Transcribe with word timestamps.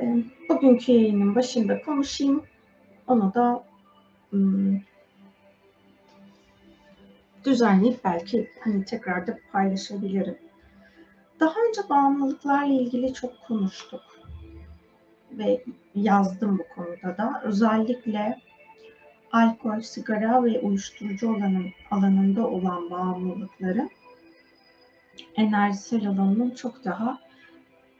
e, 0.00 0.24
bugünkü 0.48 0.92
yayının 0.92 1.34
başında 1.34 1.82
konuşayım. 1.82 2.42
Onu 3.06 3.34
da 3.34 3.64
hmm, 4.30 4.80
düzenleyip 7.44 8.04
belki 8.04 8.50
hani 8.60 8.84
tekrar 8.84 9.26
da 9.26 9.38
paylaşabilirim. 9.52 10.38
Daha 11.40 11.54
önce 11.68 11.80
bağımlılıklarla 11.90 12.74
ilgili 12.74 13.14
çok 13.14 13.32
konuştuk 13.46 14.02
ve 15.32 15.64
yazdım 15.94 16.58
bu 16.58 16.74
konuda 16.74 17.18
da. 17.18 17.42
Özellikle 17.44 18.38
alkol, 19.32 19.80
sigara 19.80 20.44
ve 20.44 20.60
uyuşturucu 20.60 21.30
olanın, 21.30 21.66
alanında 21.90 22.46
olan 22.46 22.90
bağımlılıkların 22.90 23.90
enerjisel 25.36 26.08
alanının 26.08 26.50
çok 26.50 26.84
daha 26.84 27.27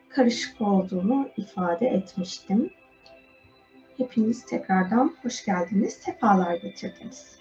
karışık 0.09 0.61
olduğunu 0.61 1.29
ifade 1.36 1.86
etmiştim. 1.86 2.70
Hepiniz 3.96 4.46
tekrardan 4.46 5.17
hoş 5.22 5.44
geldiniz, 5.44 5.94
sefalar 5.94 6.54
getirdiniz. 6.54 7.39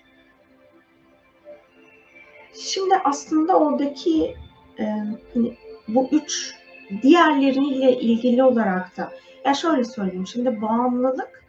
Şimdi 2.54 2.96
aslında 3.04 3.60
oradaki 3.60 4.36
e, 4.80 4.84
hani 5.34 5.58
bu 5.88 6.10
üç 6.12 6.56
diğerleriyle 7.02 8.00
ilgili 8.00 8.44
olarak 8.44 8.98
da 8.98 9.12
ya 9.46 9.54
şöyle 9.54 9.84
söyleyeyim 9.84 10.28
şimdi 10.28 10.62
bağımlılık 10.62 11.46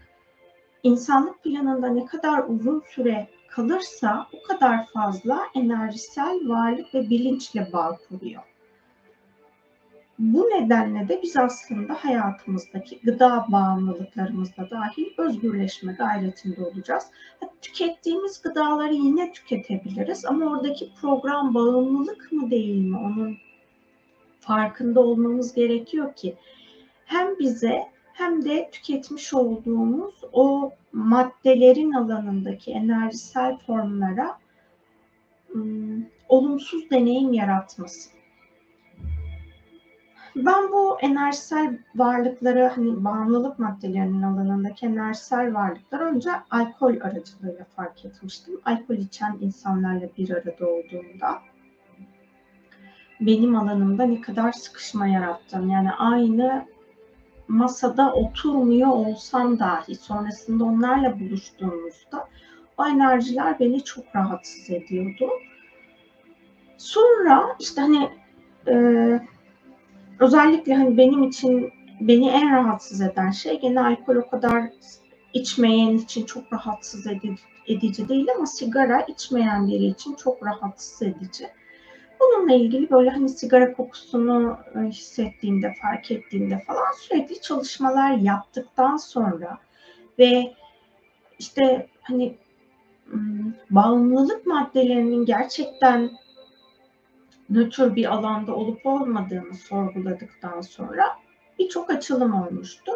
insanlık 0.83 1.43
planında 1.43 1.89
ne 1.89 2.07
kadar 2.07 2.45
uzun 2.49 2.83
süre 2.91 3.29
kalırsa 3.49 4.27
o 4.33 4.43
kadar 4.43 4.87
fazla 4.87 5.41
enerjisel 5.55 6.41
varlık 6.45 6.95
ve 6.95 7.11
bilinçle 7.11 7.69
bağ 7.73 7.99
kuruyor. 8.09 8.43
Bu 10.19 10.43
nedenle 10.43 11.09
de 11.09 11.21
biz 11.23 11.37
aslında 11.37 11.95
hayatımızdaki 11.95 13.01
gıda 13.01 13.47
bağımlılıklarımızda 13.49 14.71
dahil 14.71 15.07
özgürleşme 15.19 15.93
gayretinde 15.93 16.65
olacağız. 16.65 17.05
Tükettiğimiz 17.63 18.43
gıdaları 18.43 18.95
yine 18.95 19.33
tüketebiliriz 19.33 20.25
ama 20.25 20.51
oradaki 20.51 20.91
program 21.01 21.55
bağımlılık 21.55 22.33
mı 22.33 22.51
değil 22.51 22.85
mi 22.85 22.97
onun 22.99 23.37
farkında 24.41 25.01
olmamız 25.01 25.55
gerekiyor 25.55 26.15
ki 26.15 26.37
hem 27.05 27.39
bize 27.39 27.83
hem 28.13 28.45
de 28.45 28.69
tüketmiş 28.73 29.35
olduğumuz 29.35 30.15
o 30.33 30.73
maddelerin 30.93 31.93
alanındaki 31.93 32.71
enerjisel 32.71 33.59
formlara 33.59 34.39
ım, 35.55 36.07
olumsuz 36.29 36.91
deneyim 36.91 37.33
yaratmasın. 37.33 38.18
Ben 40.45 40.73
bu 40.73 40.99
enerjisel 41.01 41.79
varlıkları 41.95 42.67
hani 42.75 43.05
bağımlılık 43.05 43.59
maddelerinin 43.59 44.23
alanındaki 44.23 44.87
enerjisel 44.87 45.55
varlıkları 45.55 46.05
önce 46.05 46.31
alkol 46.51 46.95
aracılığıyla 47.01 47.65
fark 47.77 48.05
etmiştim. 48.05 48.61
Alkol 48.65 48.95
içen 48.95 49.37
insanlarla 49.41 50.09
bir 50.19 50.31
arada 50.31 50.67
olduğumda 50.67 51.39
benim 53.21 53.57
alanımda 53.57 54.05
ne 54.05 54.21
kadar 54.21 54.53
sıkışma 54.53 55.07
yarattım. 55.07 55.71
Yani 55.71 55.93
aynı 55.93 56.67
masada 57.49 58.13
oturmuyor 58.13 58.89
olsam 58.89 59.59
dahi 59.59 59.95
sonrasında 59.95 60.65
onlarla 60.65 61.21
buluştuğumuzda 61.21 62.29
o 62.79 62.87
enerjiler 62.87 63.59
beni 63.61 63.85
çok 63.85 64.17
rahatsız 64.17 64.71
ediyordu. 64.71 65.31
Sonra 66.77 67.57
işte 67.61 67.81
hani 67.81 68.11
e, 68.69 68.75
özellikle 70.21 70.75
hani 70.75 70.97
benim 70.97 71.23
için 71.23 71.73
beni 72.01 72.29
en 72.29 72.53
rahatsız 72.57 73.01
eden 73.01 73.31
şey 73.31 73.61
gene 73.61 73.81
alkol 73.81 74.17
o 74.17 74.31
kadar 74.31 74.71
içmeyen 75.35 75.97
için 75.97 76.27
çok 76.27 76.53
rahatsız 76.53 77.07
edici, 77.67 78.09
değil 78.09 78.27
ama 78.37 78.47
sigara 78.47 79.01
içmeyen 79.01 79.69
biri 79.69 79.87
için 79.87 80.15
çok 80.15 80.47
rahatsız 80.47 81.03
edici. 81.03 81.49
Bununla 82.21 82.55
ilgili 82.55 82.91
böyle 82.91 83.11
hani 83.11 83.29
sigara 83.29 83.73
kokusunu 83.73 84.59
e, 84.75 84.79
hissettiğimde, 84.89 85.75
fark 85.83 86.11
ettiğimde 86.11 86.59
falan 86.67 86.93
sürekli 87.01 87.41
çalışmalar 87.41 88.13
yaptıktan 88.13 88.97
sonra 88.97 89.59
ve 90.19 90.55
işte 91.39 91.87
hani 92.03 92.35
bağımlılık 93.71 94.47
maddelerinin 94.47 95.25
gerçekten 95.25 96.11
nötr 97.51 97.97
bir 97.97 98.13
alanda 98.15 98.55
olup 98.55 98.87
olmadığını 98.87 99.55
sorguladıktan 99.55 100.61
sonra 100.61 101.17
birçok 101.59 101.91
açılım 101.91 102.35
olmuştu. 102.35 102.93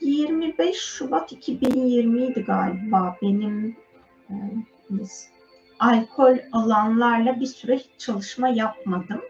25 0.00 0.76
Şubat 0.76 1.32
2020 1.32 2.26
idi 2.26 2.44
galiba 2.44 3.16
benim 3.22 3.76
e, 4.30 4.34
alkol 5.78 6.36
alanlarla 6.52 7.40
bir 7.40 7.46
süre 7.46 7.76
hiç 7.76 7.90
çalışma 7.98 8.48
yapmadım. 8.48 9.20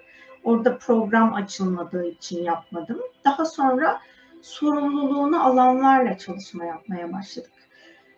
Orada 0.44 0.78
program 0.78 1.34
açılmadığı 1.34 2.06
için 2.06 2.42
yapmadım. 2.42 2.98
Daha 3.24 3.44
sonra 3.44 4.00
sorumluluğunu 4.42 5.44
alanlarla 5.46 6.18
çalışma 6.18 6.64
yapmaya 6.64 7.12
başladık. 7.12 7.52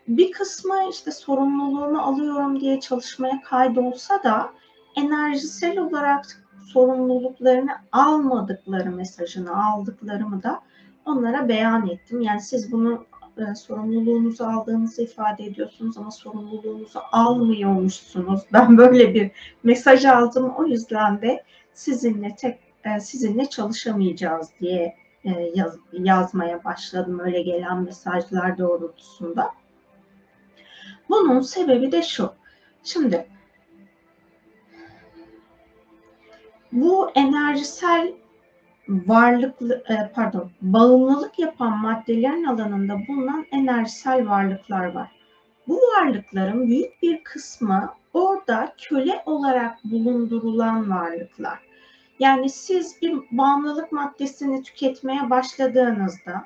Bir 0.08 0.32
kısmı 0.32 0.76
işte 0.90 1.10
sorumluluğunu 1.10 2.06
alıyorum 2.06 2.60
diye 2.60 2.80
çalışmaya 2.80 3.42
kaydolsa 3.42 4.22
da 4.22 4.52
enerjisel 4.96 5.78
olarak 5.78 6.42
sorumluluklarını 6.72 7.72
almadıkları 7.92 8.90
mesajını 8.90 9.66
aldıklarımı 9.66 10.42
da 10.42 10.60
onlara 11.04 11.48
beyan 11.48 11.88
ettim. 11.88 12.20
Yani 12.20 12.40
siz 12.40 12.72
bunu 12.72 13.06
e, 13.38 13.54
sorumluluğunuzu 13.54 14.44
aldığınızı 14.44 15.02
ifade 15.02 15.44
ediyorsunuz 15.44 15.98
ama 15.98 16.10
sorumluluğunuzu 16.10 17.00
almıyormuşsunuz. 17.12 18.40
Ben 18.52 18.78
böyle 18.78 19.14
bir 19.14 19.30
mesaj 19.62 20.04
aldım. 20.04 20.52
O 20.56 20.64
yüzden 20.66 21.22
de 21.22 21.44
sizinle 21.74 22.36
tek 22.36 22.58
e, 22.84 23.00
sizinle 23.00 23.46
çalışamayacağız 23.46 24.50
diye 24.60 24.96
e, 25.24 25.30
yaz, 25.54 25.76
yazmaya 25.92 26.64
başladım 26.64 27.18
öyle 27.18 27.42
gelen 27.42 27.82
mesajlar 27.82 28.58
doğrultusunda. 28.58 29.50
Bunun 31.08 31.40
sebebi 31.40 31.92
de 31.92 32.02
şu. 32.02 32.32
Şimdi 32.84 33.26
bu 36.72 37.10
enerjisel 37.14 38.12
varlıklı 38.88 39.84
e, 39.88 40.12
pardon 40.14 40.50
bağımlılık 40.62 41.38
yapan 41.38 41.78
maddelerin 41.78 42.44
alanında 42.44 42.98
bulunan 43.08 43.46
enerjisel 43.52 44.28
varlıklar 44.28 44.92
var. 44.94 45.10
Bu 45.68 45.76
varlıkların 45.76 46.66
büyük 46.66 47.02
bir 47.02 47.24
kısmı 47.24 47.94
orada 48.12 48.74
köle 48.78 49.22
olarak 49.26 49.84
bulundurulan 49.84 50.90
varlıklar. 50.90 51.58
Yani 52.18 52.50
siz 52.50 53.02
bir 53.02 53.18
bağımlılık 53.30 53.92
maddesini 53.92 54.62
tüketmeye 54.62 55.30
başladığınızda 55.30 56.44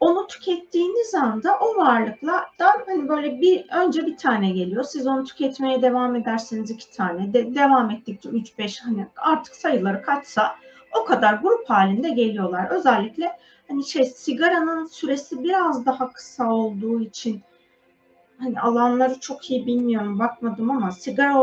onu 0.00 0.26
tükettiğiniz 0.26 1.14
anda 1.14 1.58
o 1.58 1.76
varlıklardan 1.76 2.84
hani 2.86 3.08
böyle 3.08 3.40
bir 3.40 3.64
önce 3.70 4.06
bir 4.06 4.16
tane 4.16 4.50
geliyor. 4.50 4.84
Siz 4.84 5.06
onu 5.06 5.24
tüketmeye 5.24 5.82
devam 5.82 6.16
ederseniz 6.16 6.70
iki 6.70 6.90
tane, 6.90 7.32
de, 7.34 7.54
devam 7.54 7.90
ettikçe 7.90 8.28
üç 8.28 8.58
beş 8.58 8.80
hani 8.80 9.06
artık 9.16 9.54
sayıları 9.54 10.02
kaçsa 10.02 10.56
o 11.00 11.04
kadar 11.04 11.34
grup 11.34 11.70
halinde 11.70 12.10
geliyorlar. 12.10 12.70
Özellikle 12.70 13.38
hani 13.68 13.84
şey 13.84 14.04
sigaranın 14.04 14.86
süresi 14.86 15.44
biraz 15.44 15.86
daha 15.86 16.12
kısa 16.12 16.52
olduğu 16.52 17.00
için 17.00 17.42
hani 18.38 18.60
alanları 18.60 19.20
çok 19.20 19.50
iyi 19.50 19.66
bilmiyorum 19.66 20.18
bakmadım 20.18 20.70
ama 20.70 20.90
sigara 20.92 21.34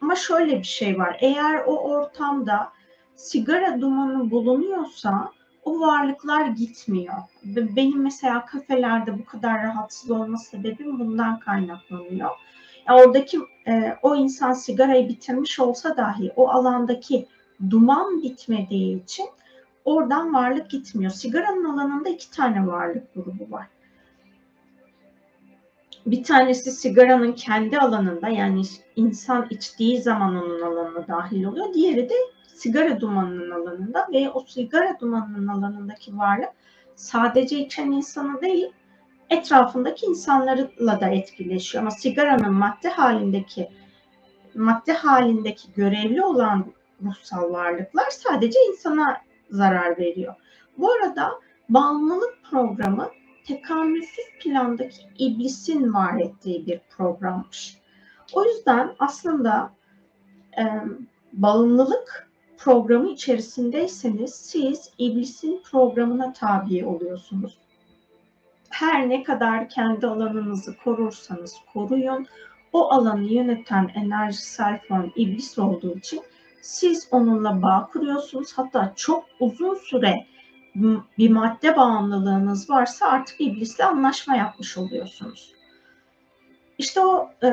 ama 0.00 0.16
şöyle 0.16 0.58
bir 0.58 0.64
şey 0.64 0.98
var. 0.98 1.16
Eğer 1.20 1.64
o 1.66 1.78
ortamda 1.78 2.72
sigara 3.14 3.80
dumanı 3.80 4.30
bulunuyorsa 4.30 5.32
o 5.64 5.80
varlıklar 5.80 6.46
gitmiyor. 6.46 7.14
Benim 7.44 8.02
mesela 8.02 8.46
kafelerde 8.46 9.18
bu 9.18 9.24
kadar 9.24 9.62
rahatsız 9.62 10.10
olma 10.10 10.38
sebebim 10.38 10.98
bundan 10.98 11.40
kaynaklanıyor. 11.40 12.30
Yani 12.88 13.02
oradaki 13.02 13.38
e, 13.66 13.96
o 14.02 14.16
insan 14.16 14.52
sigarayı 14.52 15.08
bitirmiş 15.08 15.60
olsa 15.60 15.96
dahi 15.96 16.32
o 16.36 16.48
alandaki 16.48 17.26
duman 17.70 18.22
bitmediği 18.22 19.02
için 19.02 19.26
oradan 19.84 20.34
varlık 20.34 20.70
gitmiyor. 20.70 21.12
Sigaranın 21.12 21.64
alanında 21.64 22.08
iki 22.08 22.30
tane 22.30 22.66
varlık 22.66 23.14
grubu 23.14 23.50
var. 23.50 23.66
Bir 26.06 26.24
tanesi 26.24 26.70
sigaranın 26.70 27.32
kendi 27.32 27.78
alanında 27.78 28.28
yani 28.28 28.62
insan 28.96 29.46
içtiği 29.50 30.02
zaman 30.02 30.36
onun 30.36 30.60
alanına 30.60 31.08
dahil 31.08 31.44
oluyor. 31.44 31.74
Diğeri 31.74 32.08
de 32.08 32.14
sigara 32.60 33.00
dumanının 33.00 33.50
alanında 33.50 34.08
ve 34.12 34.30
o 34.30 34.44
sigara 34.46 35.00
dumanının 35.00 35.46
alanındaki 35.46 36.18
varlık 36.18 36.50
sadece 36.94 37.58
içen 37.58 37.90
insanı 37.90 38.40
değil 38.40 38.72
etrafındaki 39.30 40.06
insanlarla 40.06 41.00
da 41.00 41.08
etkileşiyor. 41.08 41.82
Ama 41.82 41.90
sigaranın 41.90 42.54
madde 42.54 42.88
halindeki 42.88 43.68
madde 44.54 44.92
halindeki 44.92 45.72
görevli 45.72 46.22
olan 46.22 46.66
ruhsal 47.02 47.52
varlıklar 47.52 48.10
sadece 48.10 48.58
insana 48.68 49.16
zarar 49.50 49.98
veriyor. 49.98 50.34
Bu 50.78 50.92
arada 50.92 51.30
bağımlılık 51.68 52.38
programı 52.50 53.10
tekamülsüz 53.46 54.24
plandaki 54.42 55.02
iblisin 55.18 55.94
var 55.94 56.20
ettiği 56.20 56.66
bir 56.66 56.80
programmış. 56.96 57.78
O 58.32 58.44
yüzden 58.44 58.94
aslında 58.98 59.72
e, 60.58 60.64
bağımlılık 61.32 62.29
programı 62.60 63.08
içerisindeyseniz 63.08 64.34
siz 64.34 64.90
iblisin 64.98 65.62
programına 65.70 66.32
tabi 66.32 66.86
oluyorsunuz. 66.86 67.58
Her 68.70 69.08
ne 69.08 69.22
kadar 69.22 69.68
kendi 69.68 70.06
alanınızı 70.06 70.76
korursanız 70.84 71.56
koruyun, 71.72 72.26
o 72.72 72.90
alanı 72.92 73.24
yöneten 73.24 73.90
enerjisel 73.94 74.80
form 74.88 75.10
iblis 75.16 75.58
olduğu 75.58 75.98
için 75.98 76.22
siz 76.60 77.08
onunla 77.10 77.62
bağ 77.62 77.88
kuruyorsunuz. 77.92 78.52
Hatta 78.52 78.92
çok 78.96 79.24
uzun 79.40 79.74
süre 79.74 80.26
bir 81.18 81.30
madde 81.30 81.76
bağımlılığınız 81.76 82.70
varsa 82.70 83.06
artık 83.06 83.40
iblisle 83.40 83.84
anlaşma 83.84 84.36
yapmış 84.36 84.78
oluyorsunuz. 84.78 85.54
İşte 86.78 87.00
o 87.00 87.30
e, 87.42 87.50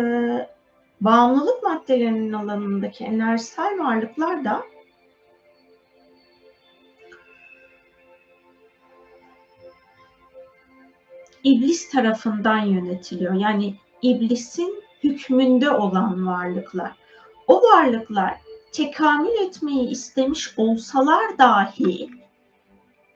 bağımlılık 1.02 1.64
maddelerinin 1.64 2.34
alanındaki 2.34 3.04
enerjisel 3.04 3.80
varlıklar 3.80 4.46
da 4.46 4.64
iblis 11.48 11.90
tarafından 11.90 12.66
yönetiliyor. 12.66 13.34
Yani 13.34 13.76
iblisin 14.02 14.84
hükmünde 15.04 15.72
olan 15.72 16.28
varlıklar. 16.28 16.92
O 17.48 17.62
varlıklar 17.62 18.34
tekamül 18.72 19.48
etmeyi 19.48 19.90
istemiş 19.90 20.54
olsalar 20.58 21.38
dahi 21.38 22.10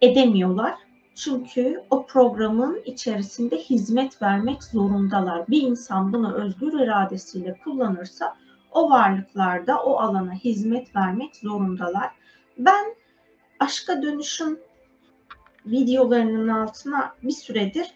edemiyorlar. 0.02 0.74
Çünkü 1.16 1.84
o 1.90 2.06
programın 2.06 2.82
içerisinde 2.86 3.58
hizmet 3.58 4.22
vermek 4.22 4.64
zorundalar. 4.64 5.48
Bir 5.48 5.62
insan 5.62 6.14
bunu 6.14 6.34
özgür 6.34 6.80
iradesiyle 6.80 7.60
kullanırsa 7.64 8.38
o 8.72 8.90
varlıklarda 8.90 9.84
o 9.84 10.00
alana 10.00 10.34
hizmet 10.34 10.96
vermek 10.96 11.36
zorundalar. 11.36 12.10
Ben 12.58 12.96
aşka 13.60 14.02
dönüşüm 14.02 14.60
videolarının 15.66 16.48
altına 16.48 17.14
bir 17.24 17.32
süredir 17.32 17.88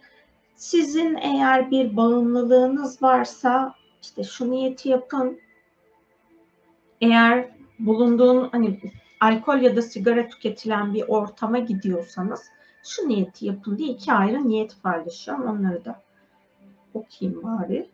sizin 0.55 1.15
eğer 1.15 1.71
bir 1.71 1.95
bağımlılığınız 1.95 3.03
varsa 3.03 3.75
işte 4.01 4.23
şu 4.23 4.51
niyeti 4.51 4.89
yapın. 4.89 5.39
Eğer 7.01 7.49
bulunduğun 7.79 8.49
hani 8.51 8.79
alkol 9.21 9.57
ya 9.57 9.75
da 9.75 9.81
sigara 9.81 10.27
tüketilen 10.27 10.93
bir 10.93 11.03
ortama 11.07 11.59
gidiyorsanız 11.59 12.43
şu 12.83 13.09
niyeti 13.09 13.45
yapın 13.45 13.77
diye 13.77 13.89
iki 13.89 14.13
ayrı 14.13 14.47
niyet 14.47 14.83
paylaşıyorum. 14.83 15.47
Onları 15.47 15.85
da 15.85 16.01
okuyayım 16.93 17.43
bari. 17.43 17.89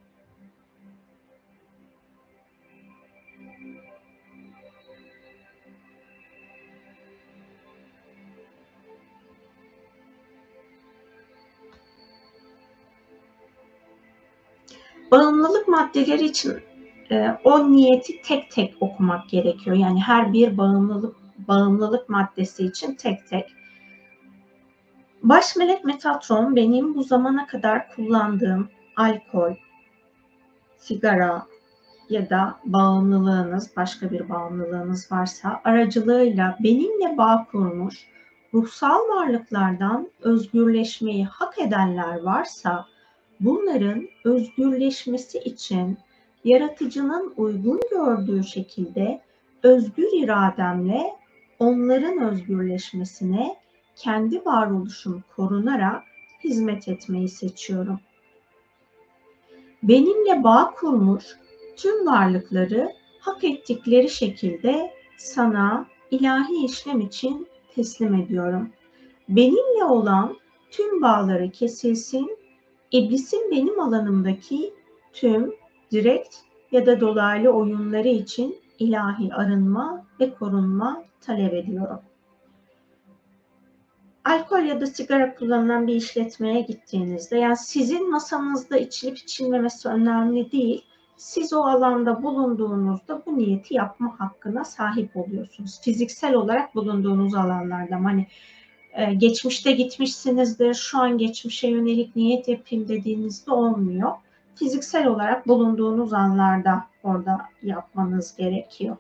Bağımlılık 15.12 15.68
maddeleri 15.68 16.26
için 16.26 16.60
e, 17.12 17.38
o 17.44 17.72
niyeti 17.72 18.22
tek 18.22 18.52
tek 18.52 18.76
okumak 18.80 19.30
gerekiyor. 19.30 19.76
Yani 19.76 20.02
her 20.02 20.34
bir 20.34 20.58
bağımlılık 20.58 21.16
bağımlılık 21.48 22.10
maddesi 22.10 22.66
için 22.66 22.96
tek 22.96 23.28
tek. 23.28 23.54
Baş 25.24 25.56
melek 25.56 25.86
Metatron 25.86 26.56
benim 26.56 26.96
bu 26.96 27.04
zamana 27.04 27.48
kadar 27.48 27.96
kullandığım 27.96 28.70
alkol, 28.96 29.54
sigara 30.78 31.46
ya 32.10 32.30
da 32.30 32.60
bağımlılığınız, 32.66 33.76
başka 33.78 34.12
bir 34.12 34.30
bağımlılığınız 34.30 35.12
varsa 35.12 35.62
aracılığıyla 35.64 36.58
benimle 36.60 37.18
bağ 37.18 37.48
kurmuş 37.52 38.08
ruhsal 38.54 39.00
varlıklardan 39.10 40.10
özgürleşmeyi 40.22 41.26
hak 41.26 41.60
edenler 41.60 42.24
varsa 42.24 42.86
bunların 43.42 44.08
özgürleşmesi 44.24 45.40
için 45.40 45.98
yaratıcının 46.44 47.34
uygun 47.38 47.80
gördüğü 47.92 48.44
şekilde 48.44 49.22
özgür 49.64 50.08
irademle 50.14 51.14
onların 51.60 52.22
özgürleşmesine 52.22 53.56
kendi 53.96 54.46
varoluşum 54.46 55.24
korunarak 55.36 56.04
hizmet 56.44 56.88
etmeyi 56.88 57.30
seçiyorum. 57.30 58.00
Benimle 59.84 60.44
bağ 60.44 60.72
kurmuş 60.76 61.26
tüm 61.78 62.06
varlıkları 62.06 62.92
hak 63.20 63.44
ettikleri 63.44 64.10
şekilde 64.10 64.92
sana 65.18 65.86
ilahi 66.12 66.66
işlem 66.66 67.00
için 67.00 67.48
teslim 67.76 68.16
ediyorum. 68.16 68.70
Benimle 69.30 69.84
olan 69.84 70.38
tüm 70.72 71.02
bağları 71.02 71.52
kesilsin, 71.52 72.38
iblisin 72.92 73.52
benim 73.52 73.80
alanımdaki 73.80 74.74
tüm 75.14 75.54
direkt 75.92 76.36
ya 76.72 76.86
da 76.86 77.00
dolaylı 77.00 77.50
oyunları 77.50 78.08
için 78.08 78.58
ilahi 78.80 79.34
arınma 79.34 80.06
ve 80.20 80.34
korunma 80.34 81.04
talep 81.22 81.54
ediyorum. 81.54 82.00
Alkol 84.26 84.60
ya 84.60 84.82
da 84.82 84.86
sigara 84.86 85.36
kullanılan 85.36 85.88
bir 85.88 85.96
işletmeye 85.96 86.62
gittiğinizde 86.62 87.38
yani 87.38 87.58
sizin 87.58 88.12
masanızda 88.12 88.78
içilip 88.78 89.18
içilmemesi 89.18 89.88
önemli 89.88 90.52
değil. 90.52 90.86
Siz 91.18 91.54
o 91.54 91.64
alanda 91.64 92.24
bulunduğunuzda 92.24 93.22
bu 93.26 93.38
niyeti 93.38 93.74
yapma 93.74 94.20
hakkına 94.20 94.64
sahip 94.64 95.18
oluyorsunuz. 95.18 95.82
Fiziksel 95.82 96.34
olarak 96.34 96.76
bulunduğunuz 96.76 97.36
alanlarda 97.36 97.96
hani 97.96 98.28
e, 98.94 99.14
geçmişte 99.14 99.72
gitmişsinizdir, 99.72 100.74
şu 100.74 101.00
an 101.00 101.18
geçmişe 101.18 101.68
yönelik 101.68 102.16
niyet 102.16 102.48
yapayım 102.48 102.88
dediğinizde 102.88 103.52
olmuyor. 103.52 104.12
Fiziksel 104.56 105.08
olarak 105.08 105.48
bulunduğunuz 105.48 106.14
anlarda 106.14 106.84
orada 107.04 107.42
yapmanız 107.64 108.36
gerekiyor. 108.38 108.98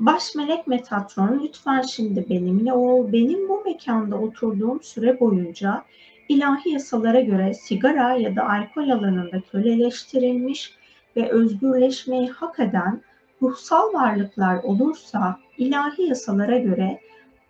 Baş 0.00 0.34
melek 0.34 0.66
Metatron 0.66 1.40
lütfen 1.44 1.82
şimdi 1.82 2.26
benimle 2.30 2.72
ol. 2.72 3.12
Benim 3.12 3.48
bu 3.48 3.62
mekanda 3.64 4.16
oturduğum 4.16 4.82
süre 4.82 5.20
boyunca 5.20 5.84
ilahi 6.28 6.70
yasalara 6.70 7.20
göre 7.20 7.54
sigara 7.54 8.12
ya 8.12 8.36
da 8.36 8.48
alkol 8.48 8.88
alanında 8.88 9.40
köleleştirilmiş 9.40 10.72
ve 11.16 11.30
özgürleşmeyi 11.30 12.28
hak 12.28 12.60
eden 12.60 13.02
ruhsal 13.42 13.92
varlıklar 13.92 14.62
olursa 14.62 15.38
ilahi 15.58 16.02
yasalara 16.02 16.58
göre 16.58 17.00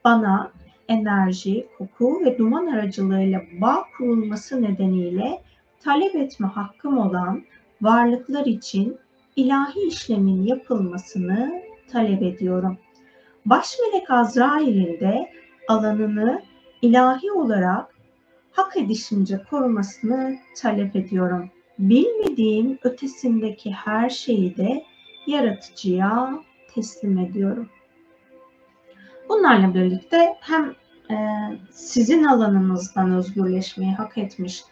bana 0.05 0.53
enerji, 0.93 1.67
koku 1.79 2.25
ve 2.25 2.39
duman 2.39 2.67
aracılığıyla 2.67 3.41
bağ 3.61 3.85
kurulması 3.97 4.63
nedeniyle 4.63 5.43
talep 5.81 6.17
etme 6.17 6.47
hakkım 6.47 6.99
olan 6.99 7.43
varlıklar 7.83 8.47
için 8.47 8.99
ilahi 9.37 9.87
işlemin 9.87 10.43
yapılmasını 10.43 11.63
talep 11.93 12.23
ediyorum. 12.23 12.79
Baş 13.47 13.77
melek 13.81 14.11
Azrail'in 14.11 15.01
de 15.01 15.31
alanını 15.69 16.43
ilahi 16.83 17.33
olarak 17.33 17.95
hak 18.53 18.77
edişince 18.77 19.43
korumasını 19.51 20.37
talep 20.57 20.97
ediyorum. 20.97 21.51
Bilmediğim 21.79 22.79
ötesindeki 22.83 23.73
her 23.73 24.11
şeyi 24.11 24.57
de 24.57 24.85
yaratıcıya 25.27 26.43
teslim 26.75 27.19
ediyorum. 27.19 27.69
Bunlarla 29.29 29.75
birlikte 29.75 30.37
hem 30.41 30.75
sizin 31.71 32.25
alanınızdan 32.25 33.13
özgürleşmeyi 33.13 33.95
hak 33.95 34.19
etmiş 34.19 34.65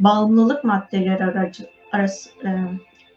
bağımlılık 0.00 0.64
maddeleri 0.64 1.24
aracı, 1.24 1.68
arası, 1.92 2.30
e, 2.44 2.50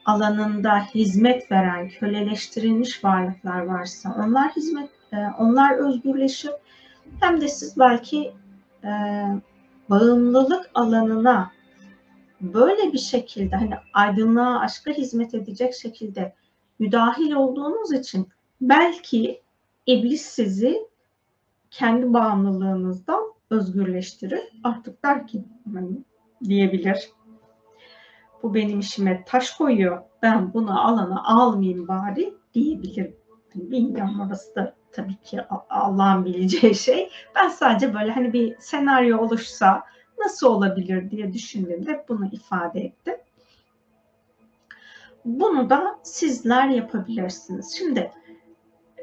alanında 0.06 0.80
hizmet 0.80 1.52
veren 1.52 1.90
köleleştirilmiş 1.90 3.04
varlıklar 3.04 3.62
varsa 3.62 4.16
onlar 4.26 4.52
hizmet 4.52 4.90
e, 5.14 5.18
onlar 5.40 5.78
özgürleşip 5.78 6.54
hem 7.20 7.42
de 7.42 7.48
siz 7.48 7.80
belki 7.80 8.32
e, 8.84 8.92
bağımlılık 9.90 10.70
alanına 10.74 11.52
böyle 12.42 12.94
bir 12.94 12.98
şekilde 12.98 13.56
hani 13.56 13.74
aydınlığa, 13.94 14.60
aşka 14.60 14.92
hizmet 14.92 15.34
edecek 15.34 15.74
şekilde 15.74 16.34
müdahil 16.80 17.32
olduğunuz 17.32 17.94
için 17.94 18.28
belki 18.62 19.42
iblis 19.86 20.22
sizi 20.22 20.88
kendi 21.74 22.14
bağımlılığınızdan 22.14 23.24
özgürleştirir. 23.50 24.42
Artık 24.64 25.04
der 25.04 25.28
ki 25.28 25.44
hani, 25.74 26.04
diyebilir. 26.44 27.10
Bu 28.44 28.54
benim 28.54 28.80
işime 28.80 29.24
taş 29.26 29.52
koyuyor. 29.52 30.02
Ben 30.22 30.54
bunu 30.54 30.88
alana 30.88 31.24
almayayım 31.24 31.88
bari 31.88 32.34
diyebilirim. 32.54 33.16
Bilmiyorum 33.56 34.22
orası 34.28 34.56
da 34.56 34.76
tabii 34.92 35.16
ki 35.16 35.42
Allah'ın 35.70 36.26
bileceği 36.26 36.76
şey. 36.76 37.10
Ben 37.36 37.48
sadece 37.48 37.94
böyle 37.94 38.12
hani 38.12 38.34
bir 38.34 38.56
senaryo 38.60 39.18
oluşsa 39.18 39.84
nasıl 40.20 40.48
olabilir 40.48 41.12
diye 41.12 41.34
düşündüğümde 41.34 42.06
bunu 42.10 42.26
ifade 42.32 42.82
ettim. 42.82 43.16
Bunu 45.26 45.70
da 45.70 46.00
sizler 46.04 46.68
yapabilirsiniz. 46.68 47.76
Şimdi 47.78 48.12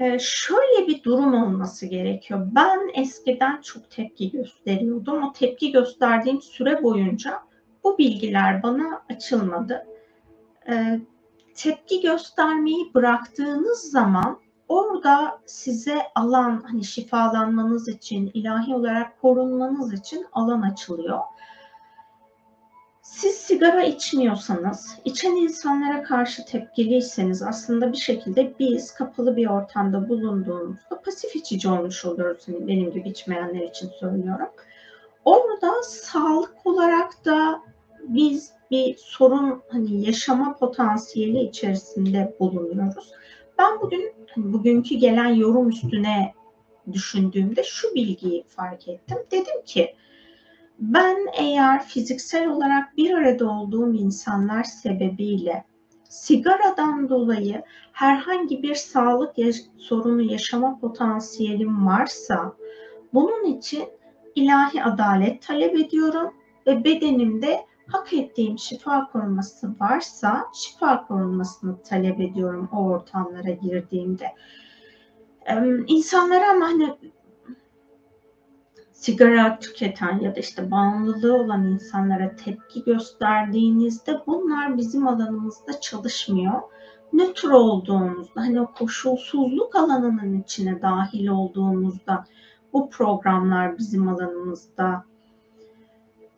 e, 0.01 0.19
şöyle 0.19 0.87
bir 0.87 1.03
durum 1.03 1.35
olması 1.35 1.87
gerekiyor. 1.87 2.49
Ben 2.55 2.91
eskiden 2.95 3.61
çok 3.61 3.91
tepki 3.91 4.31
gösteriyordum. 4.31 5.23
O 5.23 5.33
tepki 5.33 5.73
gösterdiğim 5.73 6.43
süre 6.43 6.83
boyunca 6.83 7.41
bu 7.85 7.99
bilgiler 7.99 8.63
bana 8.63 9.03
açılmadı. 9.11 9.87
E, 10.69 11.01
tepki 11.55 12.01
göstermeyi 12.01 12.95
bıraktığınız 12.95 13.79
zaman 13.79 14.39
orada 14.69 15.41
size 15.47 15.99
alan 16.15 16.63
hani 16.67 16.85
şifalanmanız 16.85 17.89
için, 17.89 18.31
ilahi 18.35 18.75
olarak 18.75 19.21
korunmanız 19.21 19.93
için 19.93 20.27
alan 20.33 20.63
açılıyor. 20.63 21.21
Siz 23.11 23.37
sigara 23.37 23.83
içmiyorsanız, 23.83 24.99
içen 25.05 25.37
insanlara 25.37 26.03
karşı 26.03 26.45
tepkiliyseniz 26.45 27.43
aslında 27.43 27.93
bir 27.93 27.97
şekilde 27.97 28.53
biz 28.59 28.95
kapalı 28.95 29.37
bir 29.37 29.47
ortamda 29.47 30.09
bulunduğumuzda 30.09 31.01
pasif 31.05 31.37
içici 31.37 31.69
olmuş 31.69 32.05
oluyoruz. 32.05 32.49
Hani 32.49 32.67
benim 32.69 32.91
gibi 32.91 33.09
içmeyenler 33.09 33.61
için 33.61 33.91
söylüyorum. 34.01 34.49
Orada 35.25 35.83
sağlık 35.83 36.55
olarak 36.65 37.25
da 37.25 37.63
biz 38.03 38.53
bir 38.71 38.97
sorun 38.97 39.63
hani 39.69 40.07
yaşama 40.07 40.57
potansiyeli 40.57 41.41
içerisinde 41.43 42.37
bulunuyoruz. 42.41 43.13
Ben 43.59 43.81
bugün 43.81 44.13
hani 44.35 44.53
bugünkü 44.53 44.95
gelen 44.95 45.29
yorum 45.29 45.69
üstüne 45.69 46.35
düşündüğümde 46.93 47.63
şu 47.65 47.95
bilgiyi 47.95 48.45
fark 48.49 48.89
ettim. 48.89 49.19
Dedim 49.31 49.65
ki 49.67 49.95
ben 50.81 51.17
eğer 51.39 51.85
fiziksel 51.85 52.49
olarak 52.49 52.97
bir 52.97 53.15
arada 53.15 53.51
olduğum 53.51 53.95
insanlar 53.95 54.65
sebebiyle 54.65 55.65
sigaradan 56.09 57.09
dolayı 57.09 57.63
herhangi 57.93 58.63
bir 58.63 58.75
sağlık 58.75 59.35
sorunu 59.79 60.23
yaşama 60.23 60.79
potansiyelim 60.79 61.87
varsa 61.87 62.57
bunun 63.15 63.45
için 63.45 63.85
ilahi 64.35 64.85
adalet 64.85 65.43
talep 65.43 65.77
ediyorum 65.77 66.35
ve 66.67 66.85
bedenimde 66.85 67.61
hak 67.87 68.13
ettiğim 68.13 68.59
şifa 68.59 69.11
koruması 69.13 69.75
varsa 69.81 70.47
şifa 70.55 71.07
korunmasını 71.07 71.83
talep 71.83 72.21
ediyorum 72.21 72.69
o 72.73 72.77
ortamlara 72.77 73.51
girdiğimde. 73.51 74.27
Ee, 75.47 75.55
insanlara 75.87 76.51
ama 76.51 76.67
hani 76.67 76.97
sigara 79.01 79.59
tüketen 79.59 80.19
ya 80.19 80.37
da 80.37 80.41
işte 80.41 80.71
bağımlılığı 80.71 81.35
olan 81.35 81.65
insanlara 81.65 82.37
tepki 82.37 82.85
gösterdiğinizde 82.85 84.21
bunlar 84.27 84.77
bizim 84.77 85.07
alanımızda 85.07 85.81
çalışmıyor. 85.81 86.61
Nötr 87.13 87.49
olduğumuzda 87.49 88.41
hani 88.41 88.61
o 88.61 88.73
koşulsuzluk 88.73 89.77
alanının 89.77 90.41
içine 90.41 90.83
dahil 90.83 91.29
olduğumuzda 91.29 92.25
bu 92.73 92.91
programlar 92.91 93.79
bizim 93.79 94.09
alanımızda 94.09 95.05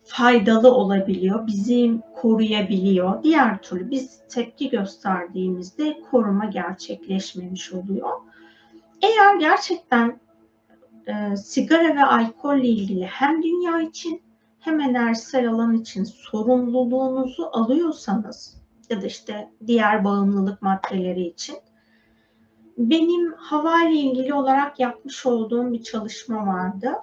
faydalı 0.03 0.71
olabiliyor, 0.71 1.47
bizi 1.47 1.97
koruyabiliyor. 2.15 3.23
Diğer 3.23 3.61
türlü 3.61 3.91
biz 3.91 4.19
tepki 4.29 4.69
gösterdiğimizde 4.69 6.01
koruma 6.11 6.45
gerçekleşmemiş 6.45 7.73
oluyor. 7.73 8.09
Eğer 9.01 9.35
gerçekten 9.35 10.19
e, 11.07 11.37
sigara 11.37 11.95
ve 11.95 12.05
alkolle 12.05 12.67
ilgili 12.67 13.05
hem 13.05 13.43
dünya 13.43 13.81
için 13.81 14.23
hem 14.59 14.79
enerjisel 14.79 15.49
alan 15.49 15.73
için 15.73 16.03
sorumluluğunuzu 16.03 17.49
alıyorsanız 17.53 18.63
ya 18.89 19.01
da 19.01 19.05
işte 19.05 19.49
diğer 19.67 20.03
bağımlılık 20.03 20.61
maddeleri 20.61 21.27
için 21.27 21.55
benim 22.77 23.33
hava 23.33 23.83
ile 23.83 23.99
ilgili 23.99 24.33
olarak 24.33 24.79
yapmış 24.79 25.25
olduğum 25.25 25.73
bir 25.73 25.83
çalışma 25.83 26.47
vardı. 26.47 26.93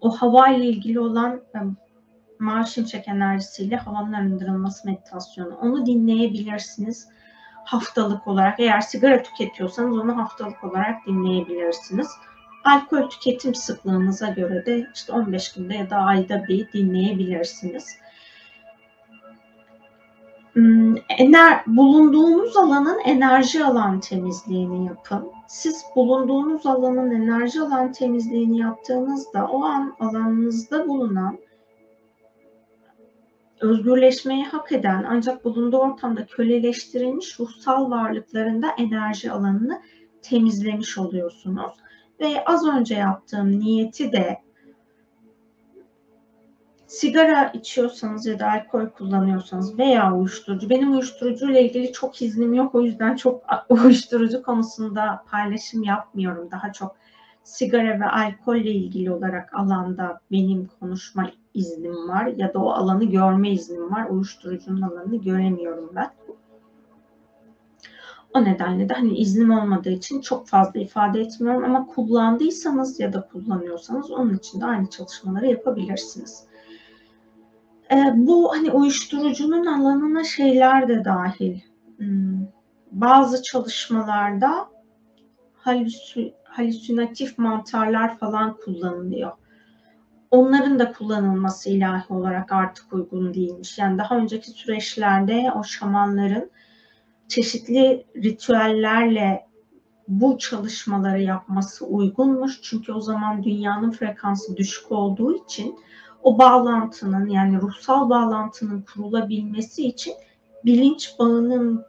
O 0.00 0.10
hava 0.10 0.48
ile 0.48 0.66
ilgili 0.66 1.00
olan 1.00 1.42
e, 1.54 1.58
Mars 2.38 2.74
Şimşek 2.74 3.08
enerjisiyle 3.08 3.76
havanın 3.76 4.12
arındırılması 4.12 4.88
meditasyonu. 4.88 5.56
Onu 5.56 5.86
dinleyebilirsiniz 5.86 7.08
haftalık 7.64 8.26
olarak. 8.26 8.60
Eğer 8.60 8.80
sigara 8.80 9.22
tüketiyorsanız 9.22 9.98
onu 9.98 10.16
haftalık 10.16 10.64
olarak 10.64 11.06
dinleyebilirsiniz. 11.06 12.08
Alkol 12.64 13.10
tüketim 13.10 13.54
sıklığınıza 13.54 14.28
göre 14.28 14.66
de 14.66 14.86
işte 14.94 15.12
15 15.12 15.52
günde 15.52 15.74
ya 15.74 15.90
da 15.90 15.96
ayda 15.96 16.44
bir 16.48 16.72
dinleyebilirsiniz. 16.72 17.96
Hmm, 20.52 20.94
ener, 21.18 21.62
bulunduğunuz 21.66 22.56
alanın 22.56 22.98
enerji 23.04 23.64
alan 23.64 24.00
temizliğini 24.00 24.86
yapın. 24.86 25.32
Siz 25.46 25.84
bulunduğunuz 25.96 26.66
alanın 26.66 27.10
enerji 27.10 27.60
alan 27.60 27.92
temizliğini 27.92 28.58
yaptığınızda 28.58 29.46
o 29.46 29.64
an 29.64 29.96
alanınızda 30.00 30.88
bulunan 30.88 31.38
özgürleşmeyi 33.60 34.44
hak 34.44 34.72
eden 34.72 35.04
ancak 35.08 35.44
bulunduğu 35.44 35.78
ortamda 35.78 36.26
köleleştirilmiş 36.26 37.40
ruhsal 37.40 37.90
varlıklarında 37.90 38.70
enerji 38.78 39.32
alanını 39.32 39.82
temizlemiş 40.22 40.98
oluyorsunuz. 40.98 41.72
Ve 42.24 42.44
az 42.44 42.66
önce 42.66 42.94
yaptığım 42.94 43.60
niyeti 43.60 44.12
de 44.12 44.40
sigara 46.86 47.48
içiyorsanız 47.48 48.26
ya 48.26 48.38
da 48.38 48.50
alkol 48.50 48.86
kullanıyorsanız 48.86 49.78
veya 49.78 50.14
uyuşturucu, 50.14 50.70
benim 50.70 50.92
uyuşturucu 50.92 51.50
ile 51.50 51.64
ilgili 51.64 51.92
çok 51.92 52.22
iznim 52.22 52.54
yok. 52.54 52.74
O 52.74 52.82
yüzden 52.82 53.16
çok 53.16 53.44
uyuşturucu 53.68 54.42
konusunda 54.42 55.24
paylaşım 55.30 55.82
yapmıyorum. 55.82 56.50
Daha 56.50 56.72
çok 56.72 56.96
sigara 57.42 58.00
ve 58.00 58.06
alkol 58.06 58.56
ile 58.56 58.70
ilgili 58.70 59.12
olarak 59.12 59.54
alanda 59.54 60.20
benim 60.30 60.70
konuşma 60.80 61.30
iznim 61.54 62.08
var 62.08 62.26
ya 62.26 62.54
da 62.54 62.58
o 62.58 62.70
alanı 62.70 63.04
görme 63.04 63.50
iznim 63.50 63.90
var. 63.90 64.06
Uyuşturucunun 64.10 64.82
alanını 64.82 65.16
göremiyorum 65.16 65.92
ben. 65.94 66.10
O 68.34 68.44
nedenle 68.44 68.88
de 68.88 68.94
hani 68.94 69.18
iznim 69.18 69.50
olmadığı 69.50 69.90
için 69.90 70.20
çok 70.20 70.48
fazla 70.48 70.80
ifade 70.80 71.20
etmiyorum 71.20 71.64
ama 71.64 71.86
kullandıysanız 71.86 73.00
ya 73.00 73.12
da 73.12 73.28
kullanıyorsanız 73.28 74.10
onun 74.10 74.34
için 74.34 74.60
de 74.60 74.64
aynı 74.64 74.90
çalışmaları 74.90 75.46
yapabilirsiniz. 75.46 76.44
Ee, 77.92 78.12
bu 78.14 78.52
hani 78.52 78.70
uyuşturucunun 78.70 79.66
alanına 79.66 80.24
şeyler 80.24 80.88
de 80.88 81.04
dahil. 81.04 81.60
Hmm, 81.96 82.46
bazı 82.92 83.42
çalışmalarda 83.42 84.68
halüsinatif 86.44 87.38
mantarlar 87.38 88.18
falan 88.18 88.56
kullanılıyor. 88.56 89.32
Onların 90.30 90.78
da 90.78 90.92
kullanılması 90.92 91.70
ilahi 91.70 92.12
olarak 92.12 92.52
artık 92.52 92.92
uygun 92.92 93.34
değilmiş. 93.34 93.78
Yani 93.78 93.98
daha 93.98 94.16
önceki 94.16 94.50
süreçlerde 94.50 95.52
o 95.56 95.64
şamanların 95.64 96.50
çeşitli 97.28 98.06
ritüellerle 98.16 99.46
bu 100.08 100.38
çalışmaları 100.38 101.22
yapması 101.22 101.86
uygunmuş. 101.86 102.62
Çünkü 102.62 102.92
o 102.92 103.00
zaman 103.00 103.42
dünyanın 103.42 103.90
frekansı 103.90 104.56
düşük 104.56 104.92
olduğu 104.92 105.44
için 105.44 105.78
o 106.22 106.38
bağlantının 106.38 107.28
yani 107.28 107.60
ruhsal 107.60 108.10
bağlantının 108.10 108.84
kurulabilmesi 108.94 109.86
için 109.86 110.14
bilinç 110.64 111.14
bağının 111.18 111.84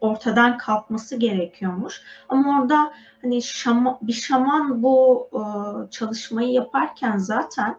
ortadan 0.00 0.58
kalkması 0.58 1.16
gerekiyormuş. 1.16 2.02
Ama 2.28 2.60
orada 2.60 2.92
hani 3.22 3.42
şama, 3.42 3.98
bir 4.02 4.12
şaman 4.12 4.82
bu 4.82 5.28
e, 5.32 5.40
çalışmayı 5.90 6.52
yaparken 6.52 7.18
zaten 7.18 7.78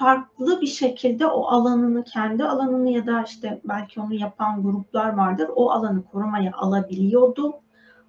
farklı 0.00 0.60
bir 0.60 0.66
şekilde 0.66 1.26
o 1.26 1.46
alanını, 1.46 2.04
kendi 2.04 2.44
alanını 2.44 2.90
ya 2.90 3.06
da 3.06 3.22
işte 3.22 3.60
belki 3.64 4.00
onu 4.00 4.14
yapan 4.14 4.62
gruplar 4.62 5.16
vardır. 5.16 5.50
O 5.54 5.70
alanı 5.70 6.04
korumaya 6.04 6.52
alabiliyordu. 6.52 7.54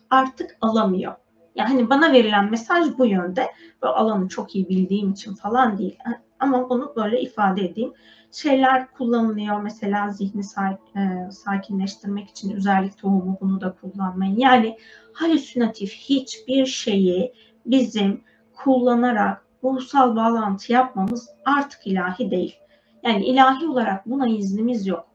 Artık 0.10 0.58
alamıyor. 0.62 1.16
Yani 1.56 1.90
bana 1.90 2.14
verilen 2.14 2.52
mesaj 2.52 2.98
bu 2.98 3.06
yönde. 3.06 3.48
Ve 3.84 3.88
alanı 3.88 4.28
çok 4.28 4.56
iyi 4.56 4.70
bildiğim 4.70 5.12
için 5.12 5.36
falan 5.36 5.78
değil. 5.78 5.98
Ama 6.40 6.70
bunu 6.70 6.94
böyle 6.96 7.22
ifade 7.22 7.66
edeyim. 7.66 7.94
Şeyler 8.32 8.92
kullanılıyor 8.92 9.62
mesela 9.62 10.10
zihni 10.10 10.42
e, 10.42 11.32
sakinleştirmek 11.32 12.30
için 12.30 12.56
özellik 12.56 12.98
tohumu 12.98 13.38
bunu 13.42 13.62
da 13.62 13.76
kullanmayın. 13.82 14.38
Yani 14.38 14.78
halüsinatif 15.14 15.94
hiçbir 15.94 16.66
şeyi 16.66 17.34
bizim 17.66 18.22
kullanarak 18.54 19.51
ruhsal 19.64 20.16
bağlantı 20.16 20.72
yapmamız 20.74 21.30
artık 21.46 21.88
ilahi 21.88 22.32
değil. 22.32 22.56
Yani 23.04 23.26
ilahi 23.26 23.68
olarak 23.68 24.06
buna 24.06 24.28
iznimiz 24.28 24.88
yok. 24.88 25.06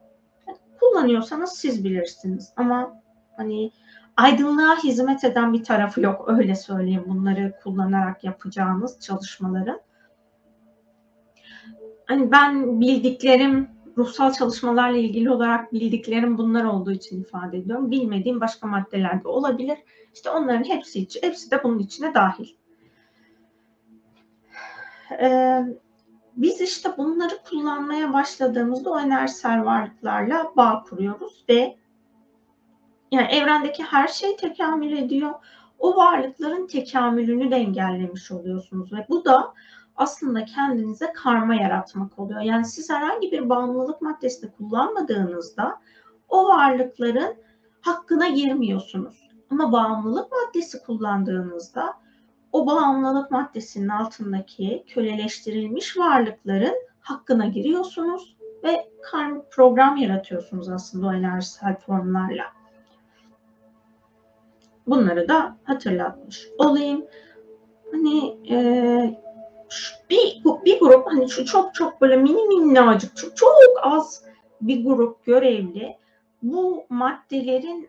kullanıyorsanız 0.80 1.50
siz 1.52 1.84
bilirsiniz 1.84 2.52
ama 2.56 3.02
hani 3.36 3.72
aydınlığa 4.16 4.76
hizmet 4.84 5.24
eden 5.24 5.52
bir 5.52 5.64
tarafı 5.64 6.00
yok. 6.00 6.24
Öyle 6.26 6.54
söyleyeyim 6.54 7.04
bunları 7.06 7.54
kullanarak 7.62 8.24
yapacağınız 8.24 9.00
çalışmaların. 9.00 9.80
Hani 12.06 12.30
ben 12.30 12.80
bildiklerim 12.80 13.68
ruhsal 13.98 14.32
çalışmalarla 14.32 14.96
ilgili 14.96 15.30
olarak 15.30 15.72
bildiklerim 15.72 16.38
bunlar 16.38 16.64
olduğu 16.64 16.92
için 16.92 17.20
ifade 17.20 17.58
ediyorum. 17.58 17.90
Bilmediğim 17.90 18.40
başka 18.40 18.66
maddeler 18.66 19.24
de 19.24 19.28
olabilir. 19.28 19.78
İşte 20.14 20.30
onların 20.30 20.64
hepsi 20.64 21.08
hepsi 21.22 21.50
de 21.50 21.64
bunun 21.64 21.78
içine 21.78 22.14
dahil. 22.14 22.56
Ee, 25.10 25.64
biz 26.36 26.60
işte 26.60 26.90
bunları 26.98 27.38
kullanmaya 27.50 28.12
başladığımızda 28.12 28.90
o 28.90 29.00
enerjisel 29.00 29.64
varlıklarla 29.64 30.52
bağ 30.56 30.82
kuruyoruz 30.82 31.44
ve 31.48 31.76
yani 33.12 33.26
evrendeki 33.26 33.82
her 33.82 34.08
şey 34.08 34.36
tekamül 34.36 34.92
ediyor. 34.92 35.32
O 35.78 35.96
varlıkların 35.96 36.66
tekamülünü 36.66 37.50
de 37.50 37.56
engellemiş 37.56 38.30
oluyorsunuz 38.30 38.92
ve 38.92 39.06
bu 39.08 39.24
da 39.24 39.54
aslında 39.96 40.44
kendinize 40.44 41.12
karma 41.12 41.54
yaratmak 41.54 42.18
oluyor. 42.18 42.40
Yani 42.40 42.64
siz 42.64 42.90
herhangi 42.90 43.32
bir 43.32 43.48
bağımlılık 43.48 44.02
maddesini 44.02 44.52
kullanmadığınızda 44.52 45.80
o 46.28 46.48
varlıkların 46.48 47.36
hakkına 47.80 48.28
girmiyorsunuz. 48.28 49.28
Ama 49.50 49.72
bağımlılık 49.72 50.32
maddesi 50.32 50.82
kullandığınızda 50.82 51.94
o 52.56 52.66
bağımlılık 52.66 53.30
maddesinin 53.30 53.88
altındaki 53.88 54.84
köleleştirilmiş 54.88 55.98
varlıkların 55.98 56.74
hakkına 57.00 57.46
giriyorsunuz 57.46 58.36
ve 58.64 58.88
karmik 59.02 59.52
program 59.52 59.96
yaratıyorsunuz 59.96 60.68
aslında 60.68 61.06
o 61.06 61.12
enerjisel 61.12 61.76
formlarla. 61.78 62.44
Bunları 64.86 65.28
da 65.28 65.56
hatırlatmış 65.64 66.48
olayım. 66.58 67.06
Hani 67.92 68.38
e, 68.50 69.20
bir, 70.10 70.42
bir 70.64 70.80
grup 70.80 71.06
hani 71.06 71.30
şu 71.30 71.44
çok 71.44 71.74
çok 71.74 72.00
böyle 72.00 72.16
mini 72.16 72.48
minnacık 72.48 73.16
çok, 73.16 73.36
çok 73.36 73.52
az 73.82 74.24
bir 74.60 74.84
grup 74.84 75.24
görevli 75.24 75.96
bu 76.42 76.86
maddelerin 76.88 77.88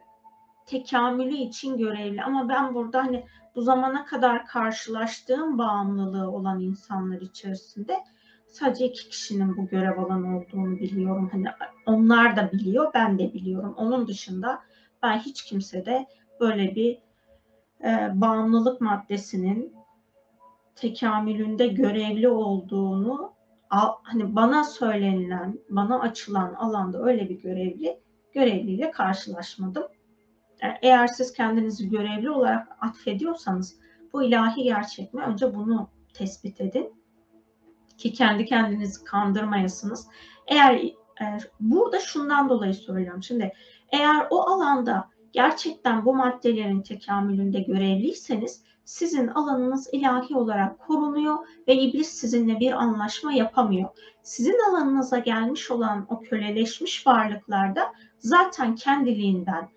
tekamülü 0.67 1.35
için 1.35 1.77
görevli 1.77 2.23
ama 2.23 2.49
ben 2.49 2.73
burada 2.73 2.99
hani 3.03 3.25
bu 3.55 3.61
zamana 3.61 4.05
kadar 4.05 4.45
karşılaştığım 4.45 5.57
bağımlılığı 5.57 6.31
olan 6.31 6.61
insanlar 6.61 7.21
içerisinde 7.21 7.97
sadece 8.47 8.85
iki 8.85 9.09
kişinin 9.09 9.57
bu 9.57 9.67
görev 9.67 9.97
alan 9.97 10.35
olduğunu 10.35 10.79
biliyorum. 10.79 11.29
Hani 11.31 11.45
onlar 11.85 12.35
da 12.35 12.51
biliyor, 12.51 12.91
ben 12.93 13.19
de 13.19 13.33
biliyorum. 13.33 13.73
Onun 13.77 14.07
dışında 14.07 14.59
ben 15.03 15.17
hiç 15.17 15.43
kimse 15.43 15.85
de 15.85 16.07
böyle 16.39 16.75
bir 16.75 16.99
e, 17.83 18.11
bağımlılık 18.13 18.81
maddesinin 18.81 19.73
tekamülünde 20.75 21.67
görevli 21.67 22.29
olduğunu 22.29 23.33
hani 24.03 24.35
bana 24.35 24.63
söylenilen, 24.63 25.59
bana 25.69 25.99
açılan 25.99 26.53
alanda 26.53 27.03
öyle 27.03 27.29
bir 27.29 27.41
görevli 27.41 27.99
görevliyle 28.33 28.91
karşılaşmadım. 28.91 29.83
Yani 30.61 30.77
eğer 30.81 31.07
siz 31.07 31.33
kendinizi 31.33 31.89
görevli 31.89 32.29
olarak 32.29 32.67
atfediyorsanız 32.81 33.79
bu 34.13 34.23
ilahi 34.23 34.63
gerçek 34.63 35.13
mi? 35.13 35.21
Önce 35.21 35.55
bunu 35.55 35.89
tespit 36.13 36.61
edin 36.61 36.93
ki 37.97 38.13
kendi 38.13 38.45
kendinizi 38.45 39.03
kandırmayasınız. 39.03 40.07
Eğer 40.47 40.75
e, 41.21 41.37
burada 41.59 41.99
şundan 41.99 42.49
dolayı 42.49 42.73
söylüyorum. 42.73 43.23
Şimdi 43.23 43.53
eğer 43.91 44.27
o 44.29 44.41
alanda 44.41 45.09
gerçekten 45.33 46.05
bu 46.05 46.15
maddelerin 46.15 46.81
tekamülünde 46.81 47.59
görevliyseniz 47.59 48.63
sizin 48.85 49.27
alanınız 49.27 49.89
ilahi 49.91 50.35
olarak 50.35 50.79
korunuyor 50.79 51.37
ve 51.67 51.75
iblis 51.75 52.07
sizinle 52.07 52.59
bir 52.59 52.71
anlaşma 52.71 53.33
yapamıyor. 53.33 53.89
Sizin 54.23 54.57
alanınıza 54.69 55.19
gelmiş 55.19 55.71
olan 55.71 56.05
o 56.09 56.19
köleleşmiş 56.19 57.07
varlıklarda 57.07 57.93
zaten 58.19 58.75
kendiliğinden 58.75 59.69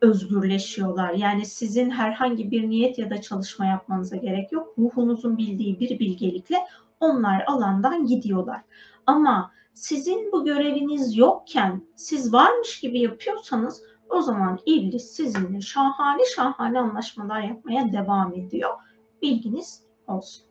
özgürleşiyorlar. 0.00 1.12
Yani 1.12 1.46
sizin 1.46 1.90
herhangi 1.90 2.50
bir 2.50 2.70
niyet 2.70 2.98
ya 2.98 3.10
da 3.10 3.20
çalışma 3.20 3.66
yapmanıza 3.66 4.16
gerek 4.16 4.52
yok. 4.52 4.74
Ruhunuzun 4.78 5.38
bildiği 5.38 5.80
bir 5.80 5.98
bilgelikle 5.98 6.56
onlar 7.00 7.44
alandan 7.46 8.06
gidiyorlar. 8.06 8.60
Ama 9.06 9.52
sizin 9.74 10.32
bu 10.32 10.44
göreviniz 10.44 11.16
yokken 11.16 11.82
siz 11.96 12.32
varmış 12.32 12.80
gibi 12.80 13.00
yapıyorsanız 13.00 13.82
o 14.10 14.20
zaman 14.20 14.58
iblis 14.66 15.04
sizinle 15.04 15.60
şahane 15.60 16.22
şahane 16.36 16.78
anlaşmalar 16.80 17.40
yapmaya 17.40 17.92
devam 17.92 18.34
ediyor. 18.34 18.70
Bilginiz 19.22 19.82
olsun. 20.06 20.49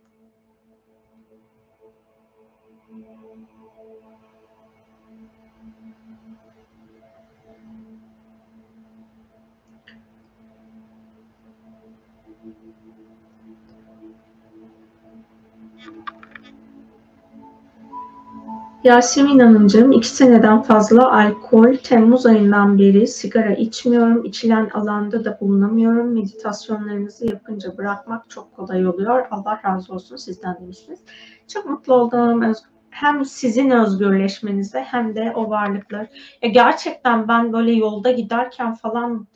Yasemin 18.84 19.39
Hanımcığım, 19.39 19.92
iki 19.92 20.08
seneden 20.08 20.62
fazla 20.62 21.12
alkol, 21.12 21.76
Temmuz 21.76 22.26
ayından 22.26 22.80
beri 22.80 23.08
sigara 23.08 23.54
içmiyorum. 23.54 24.26
İçilen 24.26 24.70
alanda 24.70 25.26
da 25.26 25.38
bulunamıyorum. 25.42 26.13
Meditasyonlarınızı 26.13 27.28
yapınca 27.28 27.78
bırakmak 27.78 28.30
çok 28.30 28.56
kolay 28.56 28.88
oluyor. 28.88 29.28
Allah 29.32 29.62
razı 29.65 29.94
olsun 29.94 30.15
sizden 30.15 30.58
demişsiniz. 30.62 31.00
Çok 31.48 31.65
mutlu 31.65 31.94
oldum. 31.94 32.54
Hem 32.89 33.26
sizin 33.26 33.70
özgürleşmenize 33.70 34.80
hem 34.80 35.15
de 35.15 35.34
o 35.36 35.50
varlıklar. 35.50 36.08
Ya 36.42 36.50
gerçekten 36.50 37.28
ben 37.28 37.54
böyle 37.54 37.72
yolda 37.72 38.12
giderken 38.12 38.74
falan 38.76 39.28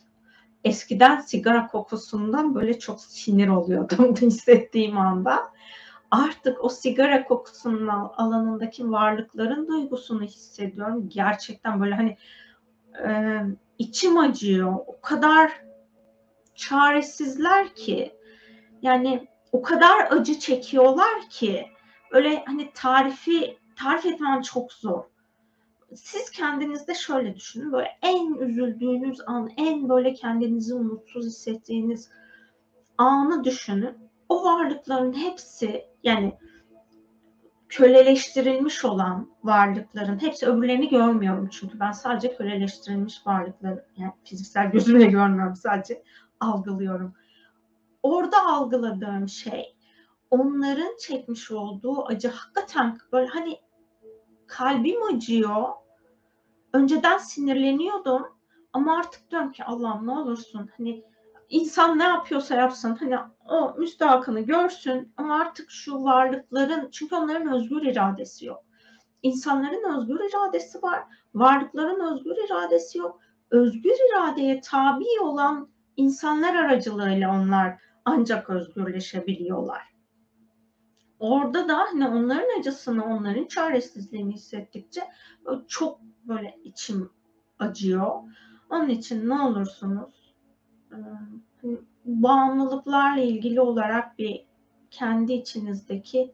eskiden 0.64 1.20
sigara 1.20 1.66
kokusundan 1.66 2.54
böyle 2.54 2.78
çok 2.78 3.00
sinir 3.00 3.48
oluyordum 3.48 4.14
hissettiğim 4.20 4.98
anda 4.98 5.38
artık 6.14 6.64
o 6.64 6.68
sigara 6.68 7.24
kokusunun 7.24 7.88
alanındaki 7.88 8.90
varlıkların 8.90 9.68
duygusunu 9.68 10.22
hissediyorum. 10.22 11.08
Gerçekten 11.08 11.80
böyle 11.80 11.94
hani 11.94 12.16
e, 13.04 13.40
içim 13.78 14.18
acıyor. 14.18 14.74
O 14.86 15.00
kadar 15.00 15.52
çaresizler 16.54 17.74
ki 17.74 18.16
yani 18.82 19.28
o 19.52 19.62
kadar 19.62 20.10
acı 20.10 20.38
çekiyorlar 20.38 21.28
ki 21.30 21.66
öyle 22.10 22.44
hani 22.46 22.72
tarifi 22.74 23.58
tarif 23.76 24.06
etmem 24.06 24.42
çok 24.42 24.72
zor. 24.72 25.04
Siz 25.94 26.30
kendinizde 26.30 26.94
şöyle 26.94 27.34
düşünün. 27.34 27.72
Böyle 27.72 27.88
en 28.02 28.34
üzüldüğünüz 28.34 29.20
an, 29.26 29.50
en 29.56 29.88
böyle 29.88 30.14
kendinizi 30.14 30.74
umutsuz 30.74 31.26
hissettiğiniz 31.26 32.10
anı 32.98 33.44
düşünün. 33.44 33.94
O 34.28 34.44
varlıkların 34.44 35.12
hepsi 35.12 35.93
yani 36.04 36.38
köleleştirilmiş 37.68 38.84
olan 38.84 39.30
varlıkların 39.44 40.22
hepsi 40.22 40.46
öbürlerini 40.46 40.88
görmüyorum 40.88 41.48
çünkü 41.52 41.80
ben 41.80 41.92
sadece 41.92 42.36
köleleştirilmiş 42.36 43.26
varlıkları 43.26 43.86
yani 43.96 44.12
fiziksel 44.24 44.70
gözümle 44.70 45.06
görmüyorum 45.10 45.56
sadece 45.56 46.02
algılıyorum. 46.40 47.14
Orada 48.02 48.46
algıladığım 48.46 49.28
şey 49.28 49.76
onların 50.30 50.96
çekmiş 51.00 51.50
olduğu 51.50 52.06
acı 52.06 52.28
hakikaten 52.28 52.98
böyle 53.12 53.26
hani 53.26 53.58
kalbim 54.46 55.02
acıyor. 55.02 55.64
Önceden 56.72 57.18
sinirleniyordum 57.18 58.26
ama 58.72 58.98
artık 58.98 59.30
diyorum 59.30 59.52
ki 59.52 59.64
Allah'ım 59.64 60.06
ne 60.06 60.10
olursun 60.10 60.70
hani 60.76 61.04
insan 61.54 61.98
ne 61.98 62.04
yapıyorsa 62.04 62.54
yapsın 62.54 62.96
hani 63.00 63.18
o 63.48 63.74
müstahakını 63.78 64.40
görsün 64.40 65.12
ama 65.16 65.40
artık 65.40 65.70
şu 65.70 66.04
varlıkların 66.04 66.90
çünkü 66.90 67.14
onların 67.14 67.52
özgür 67.52 67.82
iradesi 67.82 68.46
yok. 68.46 68.64
İnsanların 69.22 69.98
özgür 69.98 70.20
iradesi 70.30 70.82
var. 70.82 71.04
Varlıkların 71.34 72.12
özgür 72.12 72.36
iradesi 72.46 72.98
yok. 72.98 73.20
Özgür 73.50 73.94
iradeye 74.10 74.60
tabi 74.60 75.04
olan 75.22 75.68
insanlar 75.96 76.54
aracılığıyla 76.54 77.32
onlar 77.32 77.80
ancak 78.04 78.50
özgürleşebiliyorlar. 78.50 79.94
Orada 81.18 81.68
da 81.68 81.78
hani 81.78 82.08
onların 82.08 82.60
acısını, 82.60 83.04
onların 83.04 83.46
çaresizliğini 83.46 84.34
hissettikçe 84.34 85.02
çok 85.68 86.00
böyle 86.24 86.58
içim 86.64 87.10
acıyor. 87.58 88.12
Onun 88.70 88.88
için 88.88 89.28
ne 89.28 89.40
olursunuz 89.40 90.23
bağımlılıklarla 92.04 93.20
ilgili 93.20 93.60
olarak 93.60 94.18
bir 94.18 94.44
kendi 94.90 95.32
içinizdeki 95.32 96.32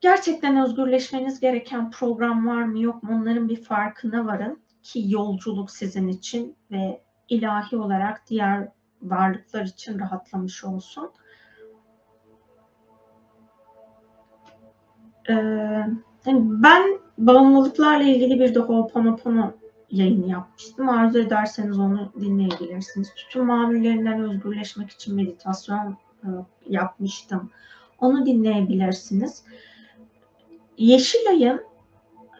gerçekten 0.00 0.56
özgürleşmeniz 0.56 1.40
gereken 1.40 1.90
program 1.90 2.46
var 2.46 2.62
mı 2.62 2.80
yok 2.80 3.02
mu 3.02 3.16
onların 3.16 3.48
bir 3.48 3.62
farkına 3.62 4.26
varın 4.26 4.58
ki 4.82 5.04
yolculuk 5.06 5.70
sizin 5.70 6.08
için 6.08 6.56
ve 6.70 7.00
ilahi 7.28 7.76
olarak 7.76 8.22
diğer 8.28 8.68
varlıklar 9.02 9.64
için 9.64 9.98
rahatlamış 9.98 10.64
olsun. 10.64 11.10
Ee, 15.28 15.86
ben 16.36 16.98
bağımlılıklarla 17.18 18.04
ilgili 18.04 18.40
bir 18.40 18.54
de 18.54 18.58
Ho'oponopono 18.58 19.52
yayını 19.90 20.30
yapmıştım. 20.30 20.88
Arzu 20.88 21.18
ederseniz 21.18 21.78
onu 21.78 22.12
dinleyebilirsiniz. 22.20 23.14
Tütün 23.14 23.44
mamullerinden 23.44 24.20
özgürleşmek 24.20 24.90
için 24.90 25.14
meditasyon 25.14 25.96
e, 26.22 26.28
yapmıştım. 26.68 27.50
Onu 28.00 28.26
dinleyebilirsiniz. 28.26 29.44
Yeşilay'ın 30.78 31.62